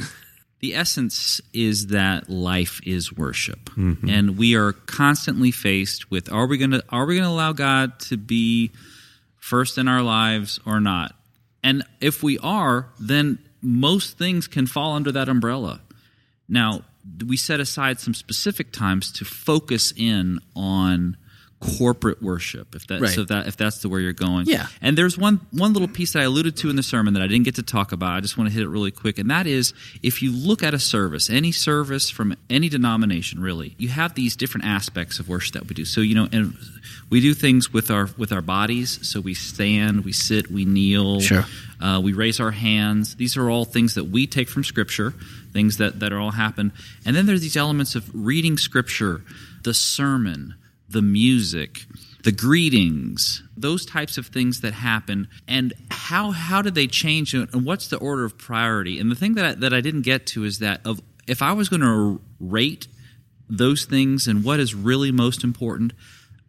The 0.58 0.74
essence 0.74 1.40
is 1.52 1.86
that 1.88 2.28
life 2.28 2.80
is 2.84 3.12
worship, 3.12 3.70
Mm-hmm. 3.76 4.08
and 4.08 4.36
we 4.36 4.56
are 4.56 4.72
constantly 4.72 5.52
faced 5.52 6.10
with: 6.10 6.32
Are 6.32 6.48
we 6.48 6.58
going 6.58 6.72
to 6.72 6.82
Are 6.88 7.06
we 7.06 7.14
going 7.14 7.24
to 7.28 7.30
allow 7.30 7.52
God 7.52 8.00
to 8.10 8.16
be 8.16 8.72
first 9.36 9.78
in 9.78 9.86
our 9.86 10.02
lives 10.02 10.58
or 10.66 10.80
not? 10.80 11.14
And 11.62 11.84
if 12.00 12.24
we 12.24 12.36
are, 12.40 12.88
then 12.98 13.38
most 13.62 14.18
things 14.18 14.48
can 14.48 14.66
fall 14.66 14.94
under 14.96 15.12
that 15.12 15.28
umbrella. 15.28 15.80
Now, 16.48 16.82
we 17.26 17.36
set 17.36 17.60
aside 17.60 18.00
some 18.00 18.14
specific 18.14 18.72
times 18.72 19.12
to 19.12 19.24
focus 19.24 19.92
in 19.96 20.40
on 20.54 21.16
corporate 21.60 22.22
worship 22.22 22.74
if 22.76 22.86
that 22.86 23.00
Right. 23.00 23.10
so 23.14 23.24
that 23.24 23.48
if 23.48 23.56
that's 23.56 23.78
the 23.78 23.88
where 23.88 24.00
you're 24.00 24.12
going 24.12 24.46
Yeah. 24.46 24.68
and 24.80 24.96
there's 24.96 25.18
one 25.18 25.40
one 25.50 25.72
little 25.72 25.88
piece 25.88 26.12
that 26.12 26.20
I 26.20 26.22
alluded 26.22 26.56
to 26.58 26.70
in 26.70 26.76
the 26.76 26.84
sermon 26.84 27.14
that 27.14 27.22
I 27.22 27.26
didn't 27.26 27.44
get 27.46 27.56
to 27.56 27.62
talk 27.64 27.90
about. 27.90 28.12
I 28.12 28.20
just 28.20 28.38
want 28.38 28.48
to 28.48 28.54
hit 28.54 28.62
it 28.62 28.68
really 28.68 28.92
quick, 28.92 29.18
and 29.18 29.28
that 29.30 29.46
is 29.48 29.72
if 30.02 30.22
you 30.22 30.30
look 30.30 30.62
at 30.62 30.72
a 30.72 30.78
service, 30.78 31.28
any 31.28 31.50
service 31.50 32.10
from 32.10 32.36
any 32.48 32.68
denomination, 32.68 33.40
really, 33.40 33.74
you 33.76 33.88
have 33.88 34.14
these 34.14 34.36
different 34.36 34.66
aspects 34.66 35.18
of 35.18 35.28
worship 35.28 35.54
that 35.54 35.68
we 35.68 35.74
do. 35.74 35.84
So 35.84 36.00
you 36.00 36.14
know, 36.14 36.28
and 36.30 36.54
we 37.10 37.20
do 37.20 37.34
things 37.34 37.72
with 37.72 37.90
our 37.90 38.08
with 38.16 38.32
our 38.32 38.42
bodies. 38.42 38.98
So 39.02 39.20
we 39.20 39.34
stand, 39.34 40.04
we 40.04 40.12
sit, 40.12 40.50
we 40.52 40.64
kneel. 40.64 41.20
Sure. 41.20 41.44
Uh, 41.80 42.00
we 42.02 42.12
raise 42.12 42.40
our 42.40 42.50
hands. 42.52 43.14
These 43.16 43.36
are 43.36 43.48
all 43.50 43.64
things 43.64 43.94
that 43.94 44.04
we 44.04 44.26
take 44.26 44.48
from 44.48 44.64
Scripture, 44.64 45.14
things 45.52 45.76
that, 45.76 46.00
that 46.00 46.12
are 46.12 46.18
all 46.18 46.32
happen. 46.32 46.72
And 47.04 47.14
then 47.14 47.26
there's 47.26 47.40
these 47.40 47.56
elements 47.56 47.94
of 47.94 48.10
reading 48.12 48.56
Scripture, 48.56 49.22
the 49.62 49.72
sermon, 49.72 50.54
the 50.88 51.02
music, 51.02 51.84
the 52.24 52.32
greetings, 52.32 53.42
those 53.56 53.84
types 53.84 54.18
of 54.18 54.26
things 54.26 54.60
that 54.62 54.72
happen. 54.72 55.28
And 55.46 55.72
how 55.90 56.30
how 56.30 56.62
did 56.62 56.74
they 56.74 56.86
change? 56.86 57.34
And 57.34 57.64
what's 57.64 57.88
the 57.88 57.98
order 57.98 58.24
of 58.24 58.38
priority? 58.38 58.98
And 58.98 59.10
the 59.10 59.14
thing 59.14 59.34
that 59.34 59.44
I, 59.44 59.54
that 59.54 59.72
I 59.72 59.80
didn't 59.80 60.02
get 60.02 60.26
to 60.28 60.44
is 60.44 60.58
that 60.60 60.80
of 60.86 61.00
if 61.26 61.42
I 61.42 61.52
was 61.52 61.68
going 61.68 61.82
to 61.82 62.20
rate 62.40 62.88
those 63.48 63.84
things 63.84 64.26
and 64.26 64.44
what 64.44 64.60
is 64.60 64.74
really 64.74 65.12
most 65.12 65.44
important, 65.44 65.92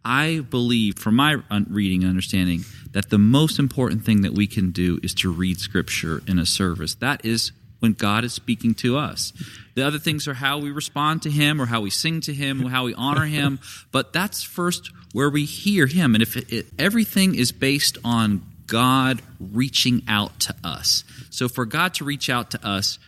I 0.04 0.40
believe, 0.40 0.98
from 0.98 1.16
my 1.16 1.36
reading 1.68 2.02
and 2.02 2.10
understanding, 2.10 2.64
that 2.92 3.10
the 3.10 3.18
most 3.18 3.58
important 3.58 4.04
thing 4.04 4.22
that 4.22 4.32
we 4.32 4.46
can 4.46 4.70
do 4.70 4.98
is 5.02 5.14
to 5.14 5.30
read 5.30 5.60
Scripture 5.60 6.22
in 6.26 6.38
a 6.38 6.46
service. 6.46 6.94
That 6.96 7.24
is 7.24 7.52
when 7.80 7.92
God 7.92 8.24
is 8.24 8.32
speaking 8.32 8.74
to 8.76 8.96
us. 8.96 9.32
The 9.74 9.86
other 9.86 9.98
things 9.98 10.28
are 10.28 10.34
how 10.34 10.58
we 10.58 10.70
respond 10.70 11.22
to 11.22 11.30
Him, 11.30 11.60
or 11.60 11.66
how 11.66 11.80
we 11.80 11.90
sing 11.90 12.20
to 12.22 12.34
Him, 12.34 12.64
or 12.64 12.70
how 12.70 12.84
we 12.84 12.94
honor 12.94 13.26
Him. 13.26 13.58
But 13.90 14.12
that's 14.12 14.42
first 14.42 14.90
where 15.12 15.30
we 15.30 15.44
hear 15.44 15.86
Him. 15.86 16.14
And 16.14 16.22
if 16.22 16.36
it, 16.36 16.52
it, 16.52 16.66
everything 16.78 17.34
is 17.34 17.52
based 17.52 17.98
on 18.04 18.42
God 18.66 19.20
reaching 19.40 20.02
out 20.06 20.38
to 20.40 20.54
us, 20.62 21.02
so 21.30 21.48
for 21.48 21.64
God 21.64 21.94
to 21.94 22.04
reach 22.04 22.30
out 22.30 22.52
to 22.52 22.66
us, 22.66 22.98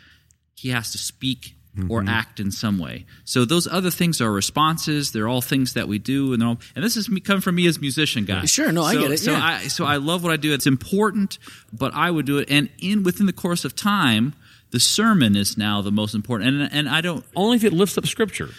He 0.55 0.71
has 0.71 0.93
to 0.93 0.99
speak 0.99 1.55
or 1.89 2.01
mm-hmm. 2.01 2.09
act 2.09 2.39
in 2.39 2.51
some 2.51 2.79
way. 2.79 3.07
So 3.25 3.47
those 3.47 3.67
other 3.67 3.91
things 3.91 4.21
are 4.21 4.31
responses. 4.31 5.13
They're 5.13 5.29
all 5.29 5.41
things 5.41 5.73
that 5.73 5.89
we 5.89 5.99
do, 5.99 6.33
and 6.33 6.43
they're 6.43 6.49
all, 6.49 6.59
and 6.77 6.85
this 6.85 6.97
has 6.97 7.09
come 7.25 7.41
from 7.41 7.55
me 7.55 7.67
as 7.67 7.79
a 7.79 7.81
musician, 7.81 8.27
guys. 8.27 8.51
Sure, 8.51 8.71
no, 8.71 8.83
I 8.83 8.95
get 8.95 9.11
it, 9.11 9.19
So 9.19 9.33
yeah. 9.33 9.43
I 9.43 9.69
so 9.69 9.87
I 9.87 9.97
love 9.97 10.23
what 10.23 10.33
I 10.33 10.37
do. 10.37 10.53
It's 10.53 10.67
important, 10.67 11.39
but 11.73 11.95
I 11.95 12.11
would 12.11 12.27
do 12.27 12.39
it, 12.39 12.51
and 12.51 12.69
in 12.79 13.05
within 13.05 13.27
the 13.27 13.33
course 13.33 13.65
of 13.65 13.75
time, 13.75 14.35
the 14.73 14.81
sermon 14.81 15.37
is 15.37 15.57
now 15.57 15.81
the 15.83 15.93
most 15.93 16.15
important. 16.15 16.63
And 16.63 16.73
and 16.73 16.89
I 16.89 17.01
don't. 17.01 17.25
Only 17.37 17.57
if 17.57 17.65
it 17.65 17.73
lifts 17.73 17.97
up 17.97 18.07
Scripture. 18.07 18.51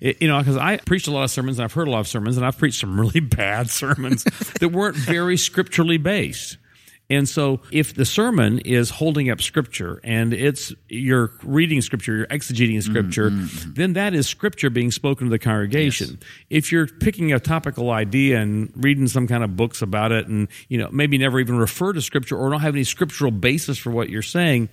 It- 0.00 0.20
you 0.20 0.28
know, 0.28 0.38
because 0.38 0.56
I 0.56 0.76
preached 0.78 1.08
a 1.08 1.10
lot 1.10 1.24
of 1.24 1.30
sermons, 1.30 1.58
and 1.58 1.64
I've 1.64 1.72
heard 1.72 1.88
a 1.88 1.90
lot 1.90 2.00
of 2.00 2.08
sermons, 2.08 2.36
and 2.36 2.46
I've 2.46 2.58
preached 2.58 2.80
some 2.80 3.00
really 3.00 3.20
bad 3.36 3.70
sermons 3.70 4.24
that 4.60 4.70
weren't 4.70 4.96
very 4.96 5.36
scripturally 5.36 5.98
based. 5.98 6.58
And 7.10 7.28
so, 7.28 7.60
if 7.70 7.94
the 7.94 8.06
sermon 8.06 8.60
is 8.60 8.88
holding 8.88 9.28
up 9.28 9.42
Scripture 9.42 10.00
and 10.02 10.32
it's 10.32 10.72
you're 10.88 11.30
reading 11.42 11.82
Scripture, 11.82 12.16
you're 12.16 12.26
exegeting 12.28 12.78
mm-hmm, 12.78 12.90
Scripture, 12.90 13.30
mm-hmm, 13.30 13.44
mm-hmm. 13.44 13.72
then 13.74 13.92
that 13.94 14.14
is 14.14 14.26
Scripture 14.26 14.70
being 14.70 14.90
spoken 14.90 15.26
to 15.26 15.30
the 15.30 15.38
congregation. 15.38 16.18
If 16.48 16.72
you're 16.72 16.86
picking 16.86 17.32
a 17.32 17.38
topical 17.38 17.90
idea 17.90 18.40
and 18.40 18.72
reading 18.76 19.08
some 19.08 19.28
kind 19.28 19.44
of 19.44 19.56
books 19.56 19.82
about 19.82 20.10
it, 20.10 20.26
and 20.26 20.48
you 20.68 20.78
know 20.78 20.88
maybe 20.90 21.18
never 21.18 21.38
even 21.38 21.56
refer 21.56 21.92
to 21.92 22.00
Scripture 22.00 22.36
or 22.36 22.48
don't 22.48 22.60
have 22.60 22.74
any 22.74 22.84
scriptural 22.84 23.30
basis 23.30 23.76
for 23.76 23.90
what 23.90 24.08
you're 24.08 24.22
saying, 24.22 24.70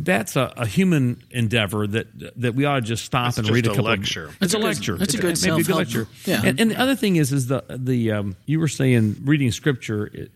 that's 0.00 0.36
a, 0.36 0.52
a 0.56 0.66
human 0.66 1.22
endeavor 1.30 1.86
that 1.88 2.06
that 2.40 2.54
we 2.54 2.64
ought 2.64 2.76
to 2.76 2.80
just 2.82 3.04
stop 3.04 3.28
It's 3.30 3.38
and 3.38 3.46
just 3.48 3.54
read 3.54 3.66
a 3.66 3.70
a 3.72 3.74
couple. 3.74 3.90
lecture. 3.90 4.24
Of, 4.26 4.30
it's 4.30 4.38
That's 4.40 4.54
a 4.54 4.56
a 4.56 4.60
good- 4.60 4.66
lecture. 4.66 4.96
that's 4.96 5.14
a 5.14 5.28
It's 5.28 5.42
good 5.42 5.50
maybe 5.50 5.62
a 5.62 5.64
good 5.64 5.66
self-help. 5.66 5.78
lecture. 5.78 6.08
Yeah. 6.24 6.42
And, 6.44 6.60
and 6.60 6.70
the 6.70 6.80
other 6.80 6.94
thing 6.94 7.16
is, 7.16 7.32
is 7.32 7.46
the 7.48 7.64
the 7.68 8.12
um, 8.12 8.36
you 8.46 8.60
were 8.60 8.68
saying 8.68 9.16
reading 9.24 9.50
scripture. 9.50 10.06
It, 10.06 10.30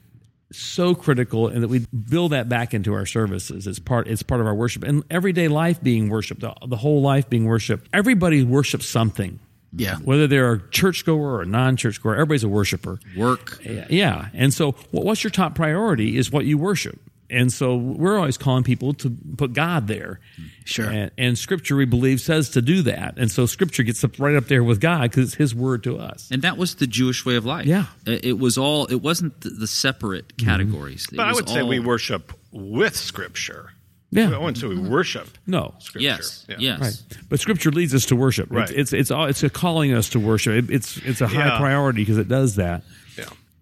so 0.54 0.95
critical 0.95 1.49
and 1.49 1.62
that 1.62 1.69
we 1.69 1.78
build 2.11 2.33
that 2.33 2.47
back 2.47 2.75
into 2.75 2.92
our 2.92 3.07
services 3.07 3.66
it's 3.66 3.78
part 3.78 4.07
it's 4.07 4.23
part 4.23 4.38
of 4.38 4.47
our 4.47 4.54
worship 4.54 4.83
and 4.83 5.02
everyday 5.11 5.49
life 5.49 5.83
being 5.83 6.11
worshiped 6.11 6.42
the, 6.42 6.52
the 6.66 6.76
whole 6.76 7.00
life 7.00 7.31
being 7.31 7.47
worshiped 7.47 7.88
everybody 7.95 8.45
worships 8.45 8.85
something 8.85 9.40
Yeah. 9.73 9.97
whether 10.04 10.26
they're 10.26 10.52
a 10.52 10.69
churchgoer 10.69 11.37
or 11.37 11.40
a 11.40 11.47
non-churchgoer 11.47 12.12
everybody's 12.16 12.45
a 12.45 12.50
worshiper 12.50 13.00
Work. 13.16 13.62
yeah. 13.88 14.28
And 14.35 14.52
so, 14.52 14.73
what's 14.90 15.25
your 15.25 15.31
top 15.31 15.54
priority 15.54 16.19
is 16.19 16.31
what 16.31 16.45
you 16.45 16.59
worship. 16.59 17.00
And 17.32 17.52
so, 17.52 17.76
we're 17.76 18.18
always 18.18 18.36
calling 18.36 18.62
people 18.62 18.94
to 18.94 19.16
put 19.36 19.52
God 19.54 19.88
there. 19.88 20.20
Sure. 20.64 20.88
And, 20.88 21.10
and 21.16 21.38
Scripture, 21.38 21.74
we 21.76 21.86
believe, 21.86 22.20
says 22.20 22.50
to 22.50 22.62
do 22.62 22.82
that. 22.82 23.18
And 23.18 23.30
so, 23.30 23.46
Scripture 23.46 23.82
gets 23.82 24.04
up 24.04 24.18
right 24.18 24.36
up 24.36 24.46
there 24.46 24.62
with 24.62 24.80
God 24.80 25.10
because 25.10 25.28
it's 25.28 25.34
His 25.34 25.54
word 25.54 25.82
to 25.84 25.98
us. 25.98 26.28
And 26.30 26.42
that 26.42 26.56
was 26.56 26.76
the 26.76 26.86
Jewish 26.86 27.24
way 27.24 27.36
of 27.36 27.44
life. 27.44 27.66
Yeah. 27.66 27.86
It 28.06 28.24
it 28.24 28.38
was 28.38 28.58
all. 28.58 28.86
It 28.86 29.02
wasn't 29.02 29.40
the, 29.40 29.50
the 29.50 29.66
separate 29.66 30.36
mm-hmm. 30.36 30.46
categories. 30.46 31.08
It 31.10 31.16
But 31.16 31.26
I 31.26 31.28
was 31.30 31.36
would 31.36 31.48
say 31.48 31.62
we 31.62 31.80
worship 31.80 32.32
with 32.52 32.96
Scripture. 32.96 33.70
Yeah. 34.14 34.34
I 34.34 34.36
wouldn't 34.36 34.58
say 34.58 34.66
we 34.66 34.78
worship 34.78 35.26
No. 35.46 35.74
Scripture. 35.78 36.04
Yes. 36.04 36.44
Yeah. 36.46 36.56
Yes. 36.58 36.80
Right. 36.80 37.18
But 37.30 37.40
Scripture 37.40 37.70
leads 37.70 37.94
us 37.94 38.04
to 38.06 38.16
worship. 38.16 38.48
Right. 38.50 38.68
It's, 38.68 38.72
it's, 38.72 38.92
it's, 38.92 39.10
all, 39.10 39.24
it's 39.24 39.42
a 39.42 39.48
calling 39.48 39.94
us 39.94 40.10
to 40.10 40.20
worship. 40.20 40.52
It, 40.52 40.70
it's, 40.70 40.98
it's 40.98 41.22
a 41.22 41.26
high 41.26 41.46
Yeah. 41.46 41.58
priority 41.58 42.02
because 42.02 42.18
it 42.18 42.28
does 42.28 42.56
that. 42.56 42.82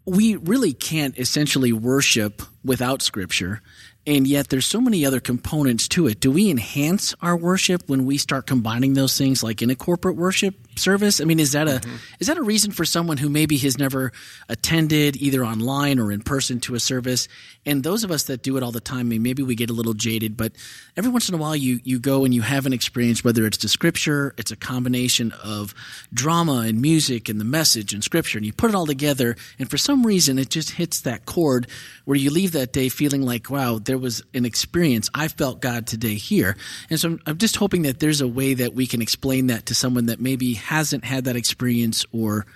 We 0.05 0.37
really 0.37 0.73
can't 0.73 1.19
essentially 1.19 1.73
worship 1.73 2.43
without 2.65 3.03
Scripture 3.03 3.63
and 4.07 4.27
yet 4.27 4.49
there's 4.49 4.65
so 4.65 4.81
many 4.81 5.05
other 5.05 5.21
components 5.21 5.87
to 5.89 6.07
it. 6.07 6.21
Do 6.21 6.31
we 6.31 6.51
enhance 6.51 7.15
our 7.21 7.37
worship 7.37 7.83
when 7.87 8.07
we 8.07 8.17
start 8.17 8.47
combining 8.47 8.95
those 8.95 9.17
things, 9.17 9.43
like 9.43 9.61
in 9.61 9.69
a 9.69 9.75
corporate 9.75 10.17
worship 10.17 10.55
service? 10.79 11.21
I 11.21 11.25
mean, 11.25 11.39
is 11.39 11.53
that 11.53 11.69
a 11.69 11.81
mm-hmm. 11.81 11.97
is 12.19 12.29
that 12.29 12.39
a 12.39 12.43
reason 12.43 12.73
for 12.73 12.87
someone 12.87 13.19
who 13.19 13.29
maybe 13.29 13.59
has 13.59 13.77
never 13.77 14.13
attended 14.49 15.17
either 15.17 15.45
online 15.45 15.99
or 15.99 16.11
in 16.11 16.23
person 16.23 16.61
to 16.61 16.75
a 16.75 16.81
service? 16.81 17.29
And 17.67 17.83
those 17.83 18.03
of 18.03 18.11
us 18.11 18.25
that 18.25 18.43
do 18.43 18.57
it 18.57 18.63
all 18.63 18.73
the 18.73 18.81
time, 18.81 19.01
I 19.01 19.03
mean, 19.03 19.23
maybe 19.23 19.43
we 19.43 19.55
get 19.55 19.69
a 19.69 19.75
little 19.75 19.93
jaded, 19.93 20.35
but 20.35 20.53
every 20.97 21.11
once 21.11 21.29
in 21.29 21.35
a 21.35 21.39
while, 21.39 21.55
you 21.55 21.81
you 21.85 21.99
go 21.99 22.25
and 22.25 22.33
you 22.33 22.41
have 22.41 22.65
an 22.65 22.73
experience, 22.73 23.23
whether 23.23 23.45
it's 23.45 23.59
to 23.59 23.69
scripture, 23.69 24.35
it's 24.39 24.51
a 24.51 24.57
combination 24.57 25.33
of 25.45 25.75
drama 26.15 26.65
and 26.67 26.81
music 26.81 27.29
and 27.29 27.39
the 27.39 27.45
message 27.45 27.93
and 27.93 28.03
scripture, 28.03 28.39
and 28.39 28.47
you 28.47 28.53
put 28.55 28.71
it 28.71 28.75
all 28.75 28.87
together, 28.87 29.37
and 29.59 29.69
for 29.69 29.77
some 29.77 30.07
reason, 30.07 30.39
it 30.39 30.49
just 30.49 30.71
hits 30.71 31.03
that 31.03 31.27
chord 31.27 31.67
where 32.07 32.17
you 32.17 32.31
leave 32.31 32.53
that 32.53 32.73
day 32.73 32.89
feeling 32.89 33.21
like, 33.21 33.51
wow 33.51 33.79
there 33.91 33.99
was 34.01 34.23
an 34.35 34.45
experience. 34.45 35.11
I 35.15 35.29
felt 35.29 35.61
God 35.61 35.87
today 35.87 36.15
here. 36.15 36.57
And 36.89 36.99
so 36.99 37.11
I'm, 37.11 37.21
I'm 37.27 37.39
just 37.39 37.57
hoping 37.57 37.83
that 37.83 38.01
there's 38.01 38.21
a 38.21 38.29
way 38.29 38.55
that 38.55 38.75
we 38.75 38.87
can 38.87 39.03
explain 39.03 39.49
that 39.49 39.67
to 39.67 39.75
someone 39.75 40.07
that 40.07 40.21
maybe 40.21 40.55
hasn't 40.55 41.05
had 41.05 41.25
that 41.25 41.37
experience 41.37 42.05
or. 42.13 42.47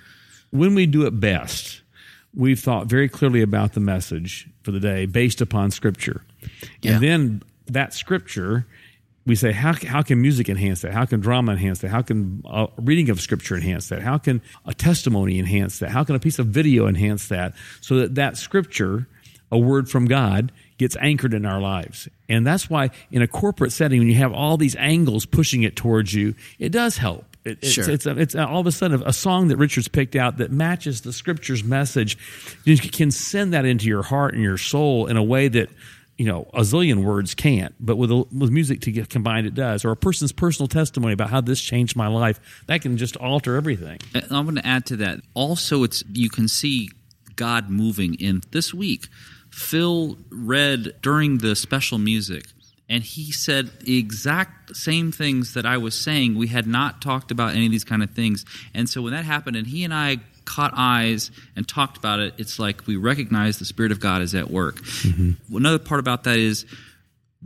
When 0.51 0.75
we 0.75 0.85
do 0.85 1.05
it 1.05 1.19
best, 1.19 1.81
we've 2.33 2.59
thought 2.59 2.87
very 2.87 3.09
clearly 3.09 3.41
about 3.41 3.73
the 3.73 3.79
message 3.79 4.47
for 4.63 4.71
the 4.71 4.79
day 4.79 5.05
based 5.05 5.41
upon 5.41 5.71
Scripture. 5.71 6.23
Yeah. 6.81 6.93
And 6.93 7.03
then 7.03 7.43
that 7.67 7.93
Scripture 7.93 8.65
we 9.25 9.35
say 9.35 9.51
how, 9.51 9.73
how 9.73 10.01
can 10.01 10.21
music 10.21 10.49
enhance 10.49 10.81
that 10.81 10.93
how 10.93 11.05
can 11.05 11.19
drama 11.19 11.51
enhance 11.51 11.79
that 11.79 11.89
how 11.89 12.01
can 12.01 12.43
a 12.45 12.67
reading 12.77 13.09
of 13.09 13.19
scripture 13.19 13.55
enhance 13.55 13.89
that 13.89 14.01
how 14.01 14.17
can 14.17 14.41
a 14.65 14.73
testimony 14.73 15.39
enhance 15.39 15.79
that 15.79 15.89
how 15.89 16.03
can 16.03 16.15
a 16.15 16.19
piece 16.19 16.39
of 16.39 16.47
video 16.47 16.87
enhance 16.87 17.27
that 17.27 17.53
so 17.81 17.95
that 17.95 18.15
that 18.15 18.37
scripture 18.37 19.07
a 19.51 19.57
word 19.57 19.89
from 19.89 20.05
god 20.05 20.51
gets 20.77 20.97
anchored 20.99 21.33
in 21.33 21.45
our 21.45 21.61
lives. 21.61 22.07
And 22.27 22.45
that's 22.45 22.69
why 22.69 22.91
in 23.11 23.21
a 23.21 23.27
corporate 23.27 23.71
setting, 23.71 23.99
when 23.99 24.07
you 24.07 24.15
have 24.15 24.33
all 24.33 24.57
these 24.57 24.75
angles 24.75 25.25
pushing 25.25 25.63
it 25.63 25.75
towards 25.75 26.13
you, 26.13 26.35
it 26.59 26.69
does 26.69 26.97
help. 26.97 27.25
It, 27.45 27.59
it's, 27.61 27.71
sure. 27.71 27.89
it's, 27.89 28.05
it's, 28.05 28.35
all 28.35 28.59
of 28.59 28.67
a 28.67 28.71
sudden 28.71 29.03
a 29.05 29.13
song 29.13 29.49
that 29.49 29.57
Richard's 29.57 29.87
picked 29.87 30.15
out 30.15 30.37
that 30.37 30.51
matches 30.51 31.01
the 31.01 31.13
scripture's 31.13 31.63
message. 31.63 32.17
You 32.63 32.77
can 32.77 33.11
send 33.11 33.53
that 33.53 33.65
into 33.65 33.85
your 33.85 34.03
heart 34.03 34.33
and 34.33 34.41
your 34.41 34.57
soul 34.57 35.07
in 35.07 35.15
a 35.15 35.23
way 35.23 35.47
that 35.47 35.69
you 36.17 36.25
know 36.25 36.47
a 36.53 36.61
zillion 36.61 37.03
words 37.03 37.35
can't 37.35 37.75
but 37.77 37.97
with 37.97 38.09
with 38.09 38.49
music 38.49 38.79
to 38.79 38.91
get 38.91 39.09
combined 39.09 39.45
it 39.45 39.53
does 39.53 39.83
or 39.83 39.91
a 39.91 39.97
person's 39.97 40.31
personal 40.31 40.65
testimony 40.67 41.11
about 41.11 41.29
how 41.29 41.41
this 41.41 41.59
changed 41.59 41.95
my 41.95 42.07
life 42.07 42.39
that 42.67 42.81
can 42.81 42.95
just 42.95 43.17
alter 43.17 43.57
everything 43.57 43.99
uh, 44.15 44.21
i'm 44.31 44.45
going 44.45 44.55
to 44.55 44.65
add 44.65 44.85
to 44.85 44.95
that 44.95 45.19
also 45.33 45.83
it's 45.83 46.05
you 46.13 46.29
can 46.29 46.47
see 46.47 46.89
god 47.35 47.69
moving 47.69 48.13
in 48.15 48.41
this 48.51 48.73
week 48.73 49.09
Phil 49.55 50.17
read 50.29 50.95
during 51.01 51.37
the 51.37 51.55
special 51.55 51.97
music, 51.97 52.45
and 52.89 53.01
he 53.01 53.31
said 53.31 53.79
the 53.79 53.97
exact 53.97 54.75
same 54.75 55.13
things 55.13 55.53
that 55.53 55.65
I 55.65 55.77
was 55.77 55.95
saying. 55.95 56.35
We 56.35 56.47
had 56.47 56.67
not 56.67 57.01
talked 57.01 57.31
about 57.31 57.55
any 57.55 57.65
of 57.65 57.71
these 57.71 57.85
kind 57.85 58.03
of 58.03 58.11
things. 58.11 58.43
And 58.73 58.89
so 58.89 59.01
when 59.01 59.13
that 59.13 59.23
happened, 59.23 59.55
and 59.55 59.65
he 59.65 59.85
and 59.85 59.93
I 59.93 60.17
caught 60.43 60.73
eyes 60.75 61.31
and 61.55 61.65
talked 61.65 61.95
about 61.95 62.19
it, 62.19 62.33
it's 62.37 62.59
like 62.59 62.85
we 62.85 62.97
recognize 62.97 63.57
the 63.57 63.63
Spirit 63.63 63.93
of 63.93 64.01
God 64.01 64.21
is 64.21 64.35
at 64.35 64.51
work. 64.51 64.81
Mm-hmm. 64.81 65.55
Another 65.55 65.79
part 65.79 66.01
about 66.01 66.25
that 66.25 66.37
is 66.37 66.65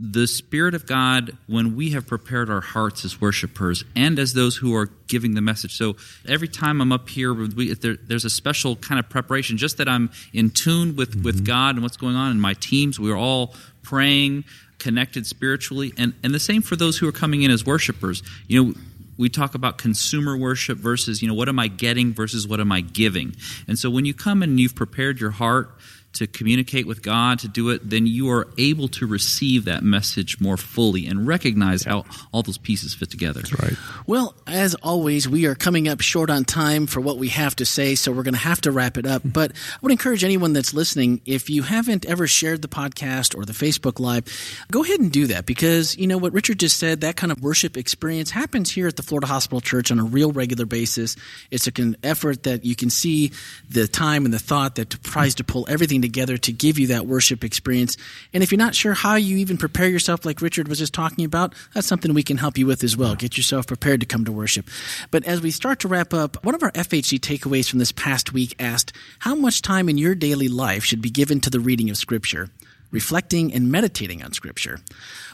the 0.02 0.26
Spirit 0.26 0.74
of 0.74 0.86
God, 0.86 1.36
when 1.46 1.76
we 1.76 1.90
have 1.90 2.06
prepared 2.06 2.48
our 2.48 2.62
hearts 2.62 3.04
as 3.04 3.20
worshipers 3.20 3.84
and 3.94 4.18
as 4.18 4.32
those 4.32 4.56
who 4.56 4.74
are 4.74 4.86
giving 5.08 5.34
the 5.34 5.42
message. 5.42 5.76
So 5.76 5.96
every 6.26 6.48
time 6.48 6.80
I'm 6.80 6.90
up 6.90 7.08
here, 7.08 7.34
we, 7.34 7.74
there, 7.74 7.96
there's 7.96 8.24
a 8.24 8.30
special 8.30 8.76
kind 8.76 8.98
of 8.98 9.10
preparation, 9.10 9.58
just 9.58 9.76
that 9.76 9.88
I'm 9.88 10.10
in 10.32 10.50
tune 10.50 10.96
with, 10.96 11.16
mm-hmm. 11.16 11.24
with 11.24 11.44
God 11.44 11.74
and 11.74 11.82
what's 11.82 11.98
going 11.98 12.16
on 12.16 12.30
in 12.30 12.40
my 12.40 12.54
teams. 12.54 12.98
We're 12.98 13.16
all 13.16 13.54
praying, 13.82 14.44
connected 14.78 15.26
spiritually, 15.26 15.92
and, 15.98 16.14
and 16.24 16.32
the 16.32 16.40
same 16.40 16.62
for 16.62 16.76
those 16.76 16.96
who 16.96 17.06
are 17.06 17.12
coming 17.12 17.42
in 17.42 17.50
as 17.50 17.66
worshipers. 17.66 18.22
You 18.48 18.64
know, 18.64 18.74
we 19.18 19.28
talk 19.28 19.54
about 19.54 19.76
consumer 19.76 20.34
worship 20.34 20.78
versus, 20.78 21.20
you 21.20 21.28
know, 21.28 21.34
what 21.34 21.50
am 21.50 21.58
I 21.58 21.68
getting 21.68 22.14
versus 22.14 22.48
what 22.48 22.58
am 22.58 22.72
I 22.72 22.80
giving? 22.80 23.36
And 23.68 23.78
so 23.78 23.90
when 23.90 24.06
you 24.06 24.14
come 24.14 24.42
and 24.42 24.58
you've 24.58 24.74
prepared 24.74 25.20
your 25.20 25.30
heart, 25.30 25.76
to 26.12 26.26
communicate 26.26 26.86
with 26.86 27.02
God, 27.02 27.38
to 27.40 27.48
do 27.48 27.70
it, 27.70 27.88
then 27.88 28.06
you 28.06 28.30
are 28.30 28.48
able 28.58 28.88
to 28.88 29.06
receive 29.06 29.64
that 29.66 29.82
message 29.82 30.40
more 30.40 30.56
fully 30.56 31.06
and 31.06 31.26
recognize 31.26 31.84
how 31.84 32.04
all 32.32 32.42
those 32.42 32.58
pieces 32.58 32.94
fit 32.94 33.10
together. 33.10 33.40
That's 33.40 33.62
right. 33.62 33.74
Well, 34.06 34.34
as 34.46 34.74
always, 34.76 35.28
we 35.28 35.46
are 35.46 35.54
coming 35.54 35.88
up 35.88 36.00
short 36.00 36.28
on 36.28 36.44
time 36.44 36.86
for 36.86 37.00
what 37.00 37.18
we 37.18 37.28
have 37.28 37.54
to 37.56 37.64
say, 37.64 37.94
so 37.94 38.10
we're 38.10 38.24
going 38.24 38.34
to 38.34 38.40
have 38.40 38.60
to 38.62 38.72
wrap 38.72 38.98
it 38.98 39.06
up. 39.06 39.22
Hmm. 39.22 39.28
But 39.28 39.52
I 39.52 39.78
would 39.82 39.92
encourage 39.92 40.24
anyone 40.24 40.52
that's 40.52 40.74
listening, 40.74 41.20
if 41.26 41.48
you 41.48 41.62
haven't 41.62 42.06
ever 42.06 42.26
shared 42.26 42.62
the 42.62 42.68
podcast 42.68 43.36
or 43.36 43.44
the 43.44 43.52
Facebook 43.52 44.00
Live, 44.00 44.24
go 44.70 44.82
ahead 44.82 45.00
and 45.00 45.12
do 45.12 45.28
that 45.28 45.46
because, 45.46 45.96
you 45.96 46.06
know, 46.06 46.18
what 46.18 46.32
Richard 46.32 46.58
just 46.58 46.78
said, 46.78 47.02
that 47.02 47.16
kind 47.16 47.30
of 47.30 47.40
worship 47.40 47.76
experience 47.76 48.30
happens 48.30 48.70
here 48.70 48.88
at 48.88 48.96
the 48.96 49.02
Florida 49.02 49.28
Hospital 49.28 49.60
Church 49.60 49.90
on 49.90 50.00
a 50.00 50.04
real 50.04 50.32
regular 50.32 50.66
basis. 50.66 51.16
It's 51.50 51.66
an 51.66 51.96
effort 52.02 52.42
that 52.42 52.64
you 52.64 52.74
can 52.74 52.90
see 52.90 53.32
the 53.68 53.86
time 53.86 54.24
and 54.24 54.34
the 54.34 54.38
thought 54.38 54.74
that 54.74 54.90
tries 55.02 55.36
to 55.36 55.44
pull 55.44 55.66
everything 55.68 55.99
together 56.02 56.36
to 56.38 56.52
give 56.52 56.78
you 56.78 56.88
that 56.88 57.06
worship 57.06 57.44
experience. 57.44 57.96
And 58.32 58.42
if 58.42 58.50
you're 58.50 58.58
not 58.58 58.74
sure 58.74 58.94
how 58.94 59.16
you 59.16 59.36
even 59.38 59.56
prepare 59.56 59.88
yourself, 59.88 60.24
like 60.24 60.40
Richard 60.40 60.68
was 60.68 60.78
just 60.78 60.94
talking 60.94 61.24
about, 61.24 61.54
that's 61.74 61.86
something 61.86 62.14
we 62.14 62.22
can 62.22 62.36
help 62.36 62.58
you 62.58 62.66
with 62.66 62.84
as 62.84 62.96
well. 62.96 63.14
Get 63.14 63.36
yourself 63.36 63.66
prepared 63.66 64.00
to 64.00 64.06
come 64.06 64.24
to 64.24 64.32
worship. 64.32 64.68
But 65.10 65.24
as 65.24 65.40
we 65.40 65.50
start 65.50 65.80
to 65.80 65.88
wrap 65.88 66.12
up, 66.14 66.42
one 66.44 66.54
of 66.54 66.62
our 66.62 66.72
FHC 66.72 67.18
takeaways 67.20 67.68
from 67.68 67.78
this 67.78 67.92
past 67.92 68.32
week 68.32 68.54
asked, 68.58 68.92
How 69.20 69.34
much 69.34 69.62
time 69.62 69.88
in 69.88 69.98
your 69.98 70.14
daily 70.14 70.48
life 70.48 70.84
should 70.84 71.02
be 71.02 71.10
given 71.10 71.40
to 71.40 71.50
the 71.50 71.60
reading 71.60 71.90
of 71.90 71.96
Scripture? 71.96 72.48
Reflecting 72.90 73.52
and 73.52 73.70
meditating 73.70 74.22
on 74.22 74.32
Scripture. 74.32 74.80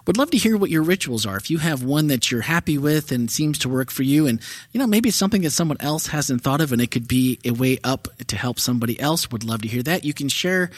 Would 0.06 0.16
love 0.16 0.30
to 0.30 0.38
hear 0.38 0.56
what 0.56 0.70
your 0.70 0.82
rituals 0.82 1.26
are. 1.26 1.36
If 1.36 1.50
you 1.50 1.58
have 1.58 1.82
one 1.82 2.06
that 2.08 2.30
you're 2.30 2.42
happy 2.42 2.78
with 2.78 3.10
and 3.10 3.28
seems 3.30 3.58
to 3.60 3.68
work 3.68 3.90
for 3.90 4.04
you, 4.04 4.26
and 4.26 4.40
you 4.72 4.78
know 4.78 4.86
maybe 4.86 5.08
it's 5.08 5.18
something 5.18 5.42
that 5.42 5.50
someone 5.50 5.78
else 5.80 6.06
hasn't 6.06 6.42
thought 6.42 6.60
of, 6.60 6.72
and 6.72 6.80
it 6.80 6.90
could 6.90 7.08
be 7.08 7.40
a 7.44 7.50
way 7.50 7.78
up 7.82 8.08
to 8.28 8.36
help 8.36 8.60
somebody 8.60 8.98
else. 9.00 9.30
Would 9.30 9.42
love 9.42 9.62
to 9.62 9.68
hear 9.68 9.82
that. 9.82 10.04
You 10.04 10.14
can 10.14 10.28
share 10.28 10.70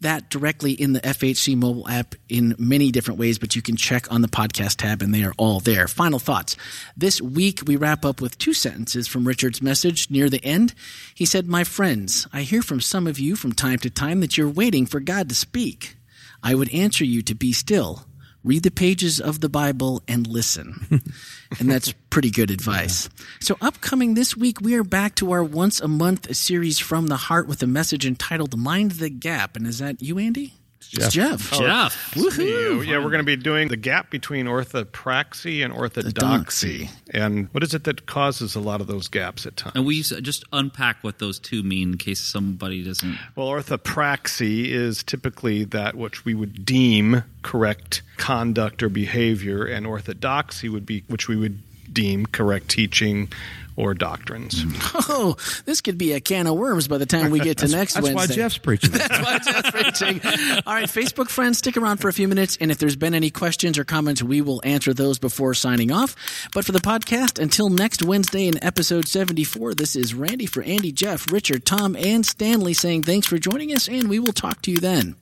that 0.00 0.28
directly 0.28 0.72
in 0.72 0.92
the 0.92 1.00
FHC 1.00 1.56
mobile 1.56 1.88
app 1.88 2.14
in 2.28 2.54
many 2.58 2.92
different 2.92 3.18
ways, 3.18 3.38
but 3.38 3.56
you 3.56 3.62
can 3.62 3.76
check 3.76 4.12
on 4.12 4.20
the 4.20 4.28
podcast 4.28 4.76
tab, 4.76 5.02
and 5.02 5.12
they 5.12 5.24
are 5.24 5.34
all 5.36 5.58
there. 5.58 5.88
Final 5.88 6.18
thoughts. 6.18 6.54
This 6.96 7.20
week 7.20 7.62
we 7.66 7.76
wrap 7.76 8.04
up 8.04 8.20
with 8.20 8.38
two 8.38 8.52
sentences 8.52 9.08
from 9.08 9.26
Richard's 9.26 9.62
message 9.62 10.10
near 10.10 10.30
the 10.30 10.44
end. 10.44 10.74
He 11.14 11.24
said, 11.24 11.48
"My 11.48 11.64
friends, 11.64 12.26
I 12.32 12.42
hear 12.42 12.62
from 12.62 12.80
some 12.80 13.06
of 13.06 13.18
you 13.18 13.34
from 13.34 13.52
time 13.52 13.78
to 13.80 13.90
time 13.90 14.20
that 14.20 14.36
you're 14.36 14.48
waiting 14.48 14.86
for 14.86 15.00
God 15.00 15.28
to 15.30 15.34
speak." 15.34 15.96
I 16.42 16.54
would 16.54 16.72
answer 16.72 17.04
you 17.04 17.22
to 17.22 17.34
be 17.34 17.52
still, 17.52 18.06
read 18.44 18.62
the 18.62 18.70
pages 18.70 19.20
of 19.20 19.40
the 19.40 19.48
Bible, 19.48 20.02
and 20.06 20.26
listen. 20.26 21.02
and 21.58 21.70
that's 21.70 21.92
pretty 22.10 22.30
good 22.30 22.50
advice. 22.50 23.08
Yeah. 23.08 23.24
So, 23.40 23.56
upcoming 23.60 24.14
this 24.14 24.36
week, 24.36 24.60
we 24.60 24.74
are 24.74 24.84
back 24.84 25.14
to 25.16 25.32
our 25.32 25.44
once 25.44 25.80
a 25.80 25.88
month 25.88 26.34
series 26.36 26.78
from 26.78 27.06
the 27.06 27.16
heart 27.16 27.48
with 27.48 27.62
a 27.62 27.66
message 27.66 28.06
entitled 28.06 28.56
Mind 28.58 28.92
the 28.92 29.10
Gap. 29.10 29.56
And 29.56 29.66
is 29.66 29.78
that 29.78 30.02
you, 30.02 30.18
Andy? 30.18 30.55
Jeff. 30.88 31.10
Jeff. 31.12 31.52
Oh, 31.52 31.60
Jeff. 31.60 32.14
Woohoo. 32.14 32.86
Yeah, 32.86 32.98
we're 32.98 33.10
going 33.10 33.18
to 33.18 33.24
be 33.24 33.36
doing 33.36 33.68
the 33.68 33.76
gap 33.76 34.10
between 34.10 34.46
orthopraxy 34.46 35.64
and 35.64 35.72
orthodoxy. 35.72 36.90
And 37.10 37.48
what 37.52 37.62
is 37.62 37.74
it 37.74 37.84
that 37.84 38.06
causes 38.06 38.54
a 38.54 38.60
lot 38.60 38.80
of 38.80 38.86
those 38.86 39.08
gaps 39.08 39.46
at 39.46 39.56
times? 39.56 39.76
And 39.76 39.86
we 39.86 40.02
just 40.02 40.44
unpack 40.52 41.02
what 41.02 41.18
those 41.18 41.38
two 41.38 41.62
mean 41.62 41.92
in 41.92 41.98
case 41.98 42.20
somebody 42.20 42.84
doesn't. 42.84 43.16
Well, 43.34 43.48
orthopraxy 43.48 44.66
is 44.70 45.02
typically 45.02 45.64
that 45.64 45.94
which 45.94 46.24
we 46.24 46.34
would 46.34 46.64
deem 46.64 47.24
correct 47.42 48.02
conduct 48.16 48.82
or 48.82 48.88
behavior, 48.88 49.64
and 49.64 49.86
orthodoxy 49.86 50.68
would 50.68 50.86
be 50.86 51.04
which 51.08 51.28
we 51.28 51.36
would 51.36 51.62
deem 51.96 52.26
correct 52.26 52.68
teaching 52.68 53.28
or 53.74 53.94
doctrines. 53.94 54.64
Oh, 55.08 55.36
this 55.64 55.80
could 55.80 55.98
be 55.98 56.12
a 56.12 56.20
can 56.20 56.46
of 56.46 56.56
worms 56.56 56.88
by 56.88 56.98
the 56.98 57.06
time 57.06 57.30
we 57.30 57.38
get 57.38 57.58
to 57.58 57.68
next 57.68 57.94
that's 57.94 58.04
Wednesday. 58.04 58.14
That's 58.18 58.30
why 58.30 58.34
Jeff's 58.34 58.58
preaching. 58.58 58.90
that's 58.92 59.20
why 59.20 59.38
Jeff's 59.38 59.70
preaching. 59.70 60.20
All 60.66 60.74
right, 60.74 60.88
Facebook 60.88 61.28
friends, 61.28 61.58
stick 61.58 61.76
around 61.76 61.98
for 61.98 62.08
a 62.08 62.12
few 62.12 62.28
minutes, 62.28 62.58
and 62.60 62.70
if 62.70 62.78
there's 62.78 62.96
been 62.96 63.14
any 63.14 63.30
questions 63.30 63.78
or 63.78 63.84
comments, 63.84 64.22
we 64.22 64.40
will 64.40 64.60
answer 64.64 64.92
those 64.92 65.18
before 65.18 65.54
signing 65.54 65.90
off. 65.90 66.16
But 66.54 66.64
for 66.64 66.72
the 66.72 66.80
podcast, 66.80 67.40
until 67.40 67.70
next 67.70 68.02
Wednesday 68.02 68.46
in 68.46 68.62
episode 68.62 69.06
74, 69.08 69.74
this 69.74 69.96
is 69.96 70.12
Randy 70.14 70.46
for 70.46 70.62
Andy, 70.62 70.92
Jeff, 70.92 71.30
Richard, 71.32 71.64
Tom, 71.64 71.96
and 71.96 72.26
Stanley 72.26 72.74
saying 72.74 73.04
thanks 73.04 73.26
for 73.26 73.38
joining 73.38 73.72
us, 73.72 73.88
and 73.88 74.08
we 74.08 74.18
will 74.18 74.32
talk 74.32 74.60
to 74.62 74.70
you 74.70 74.78
then. 74.78 75.16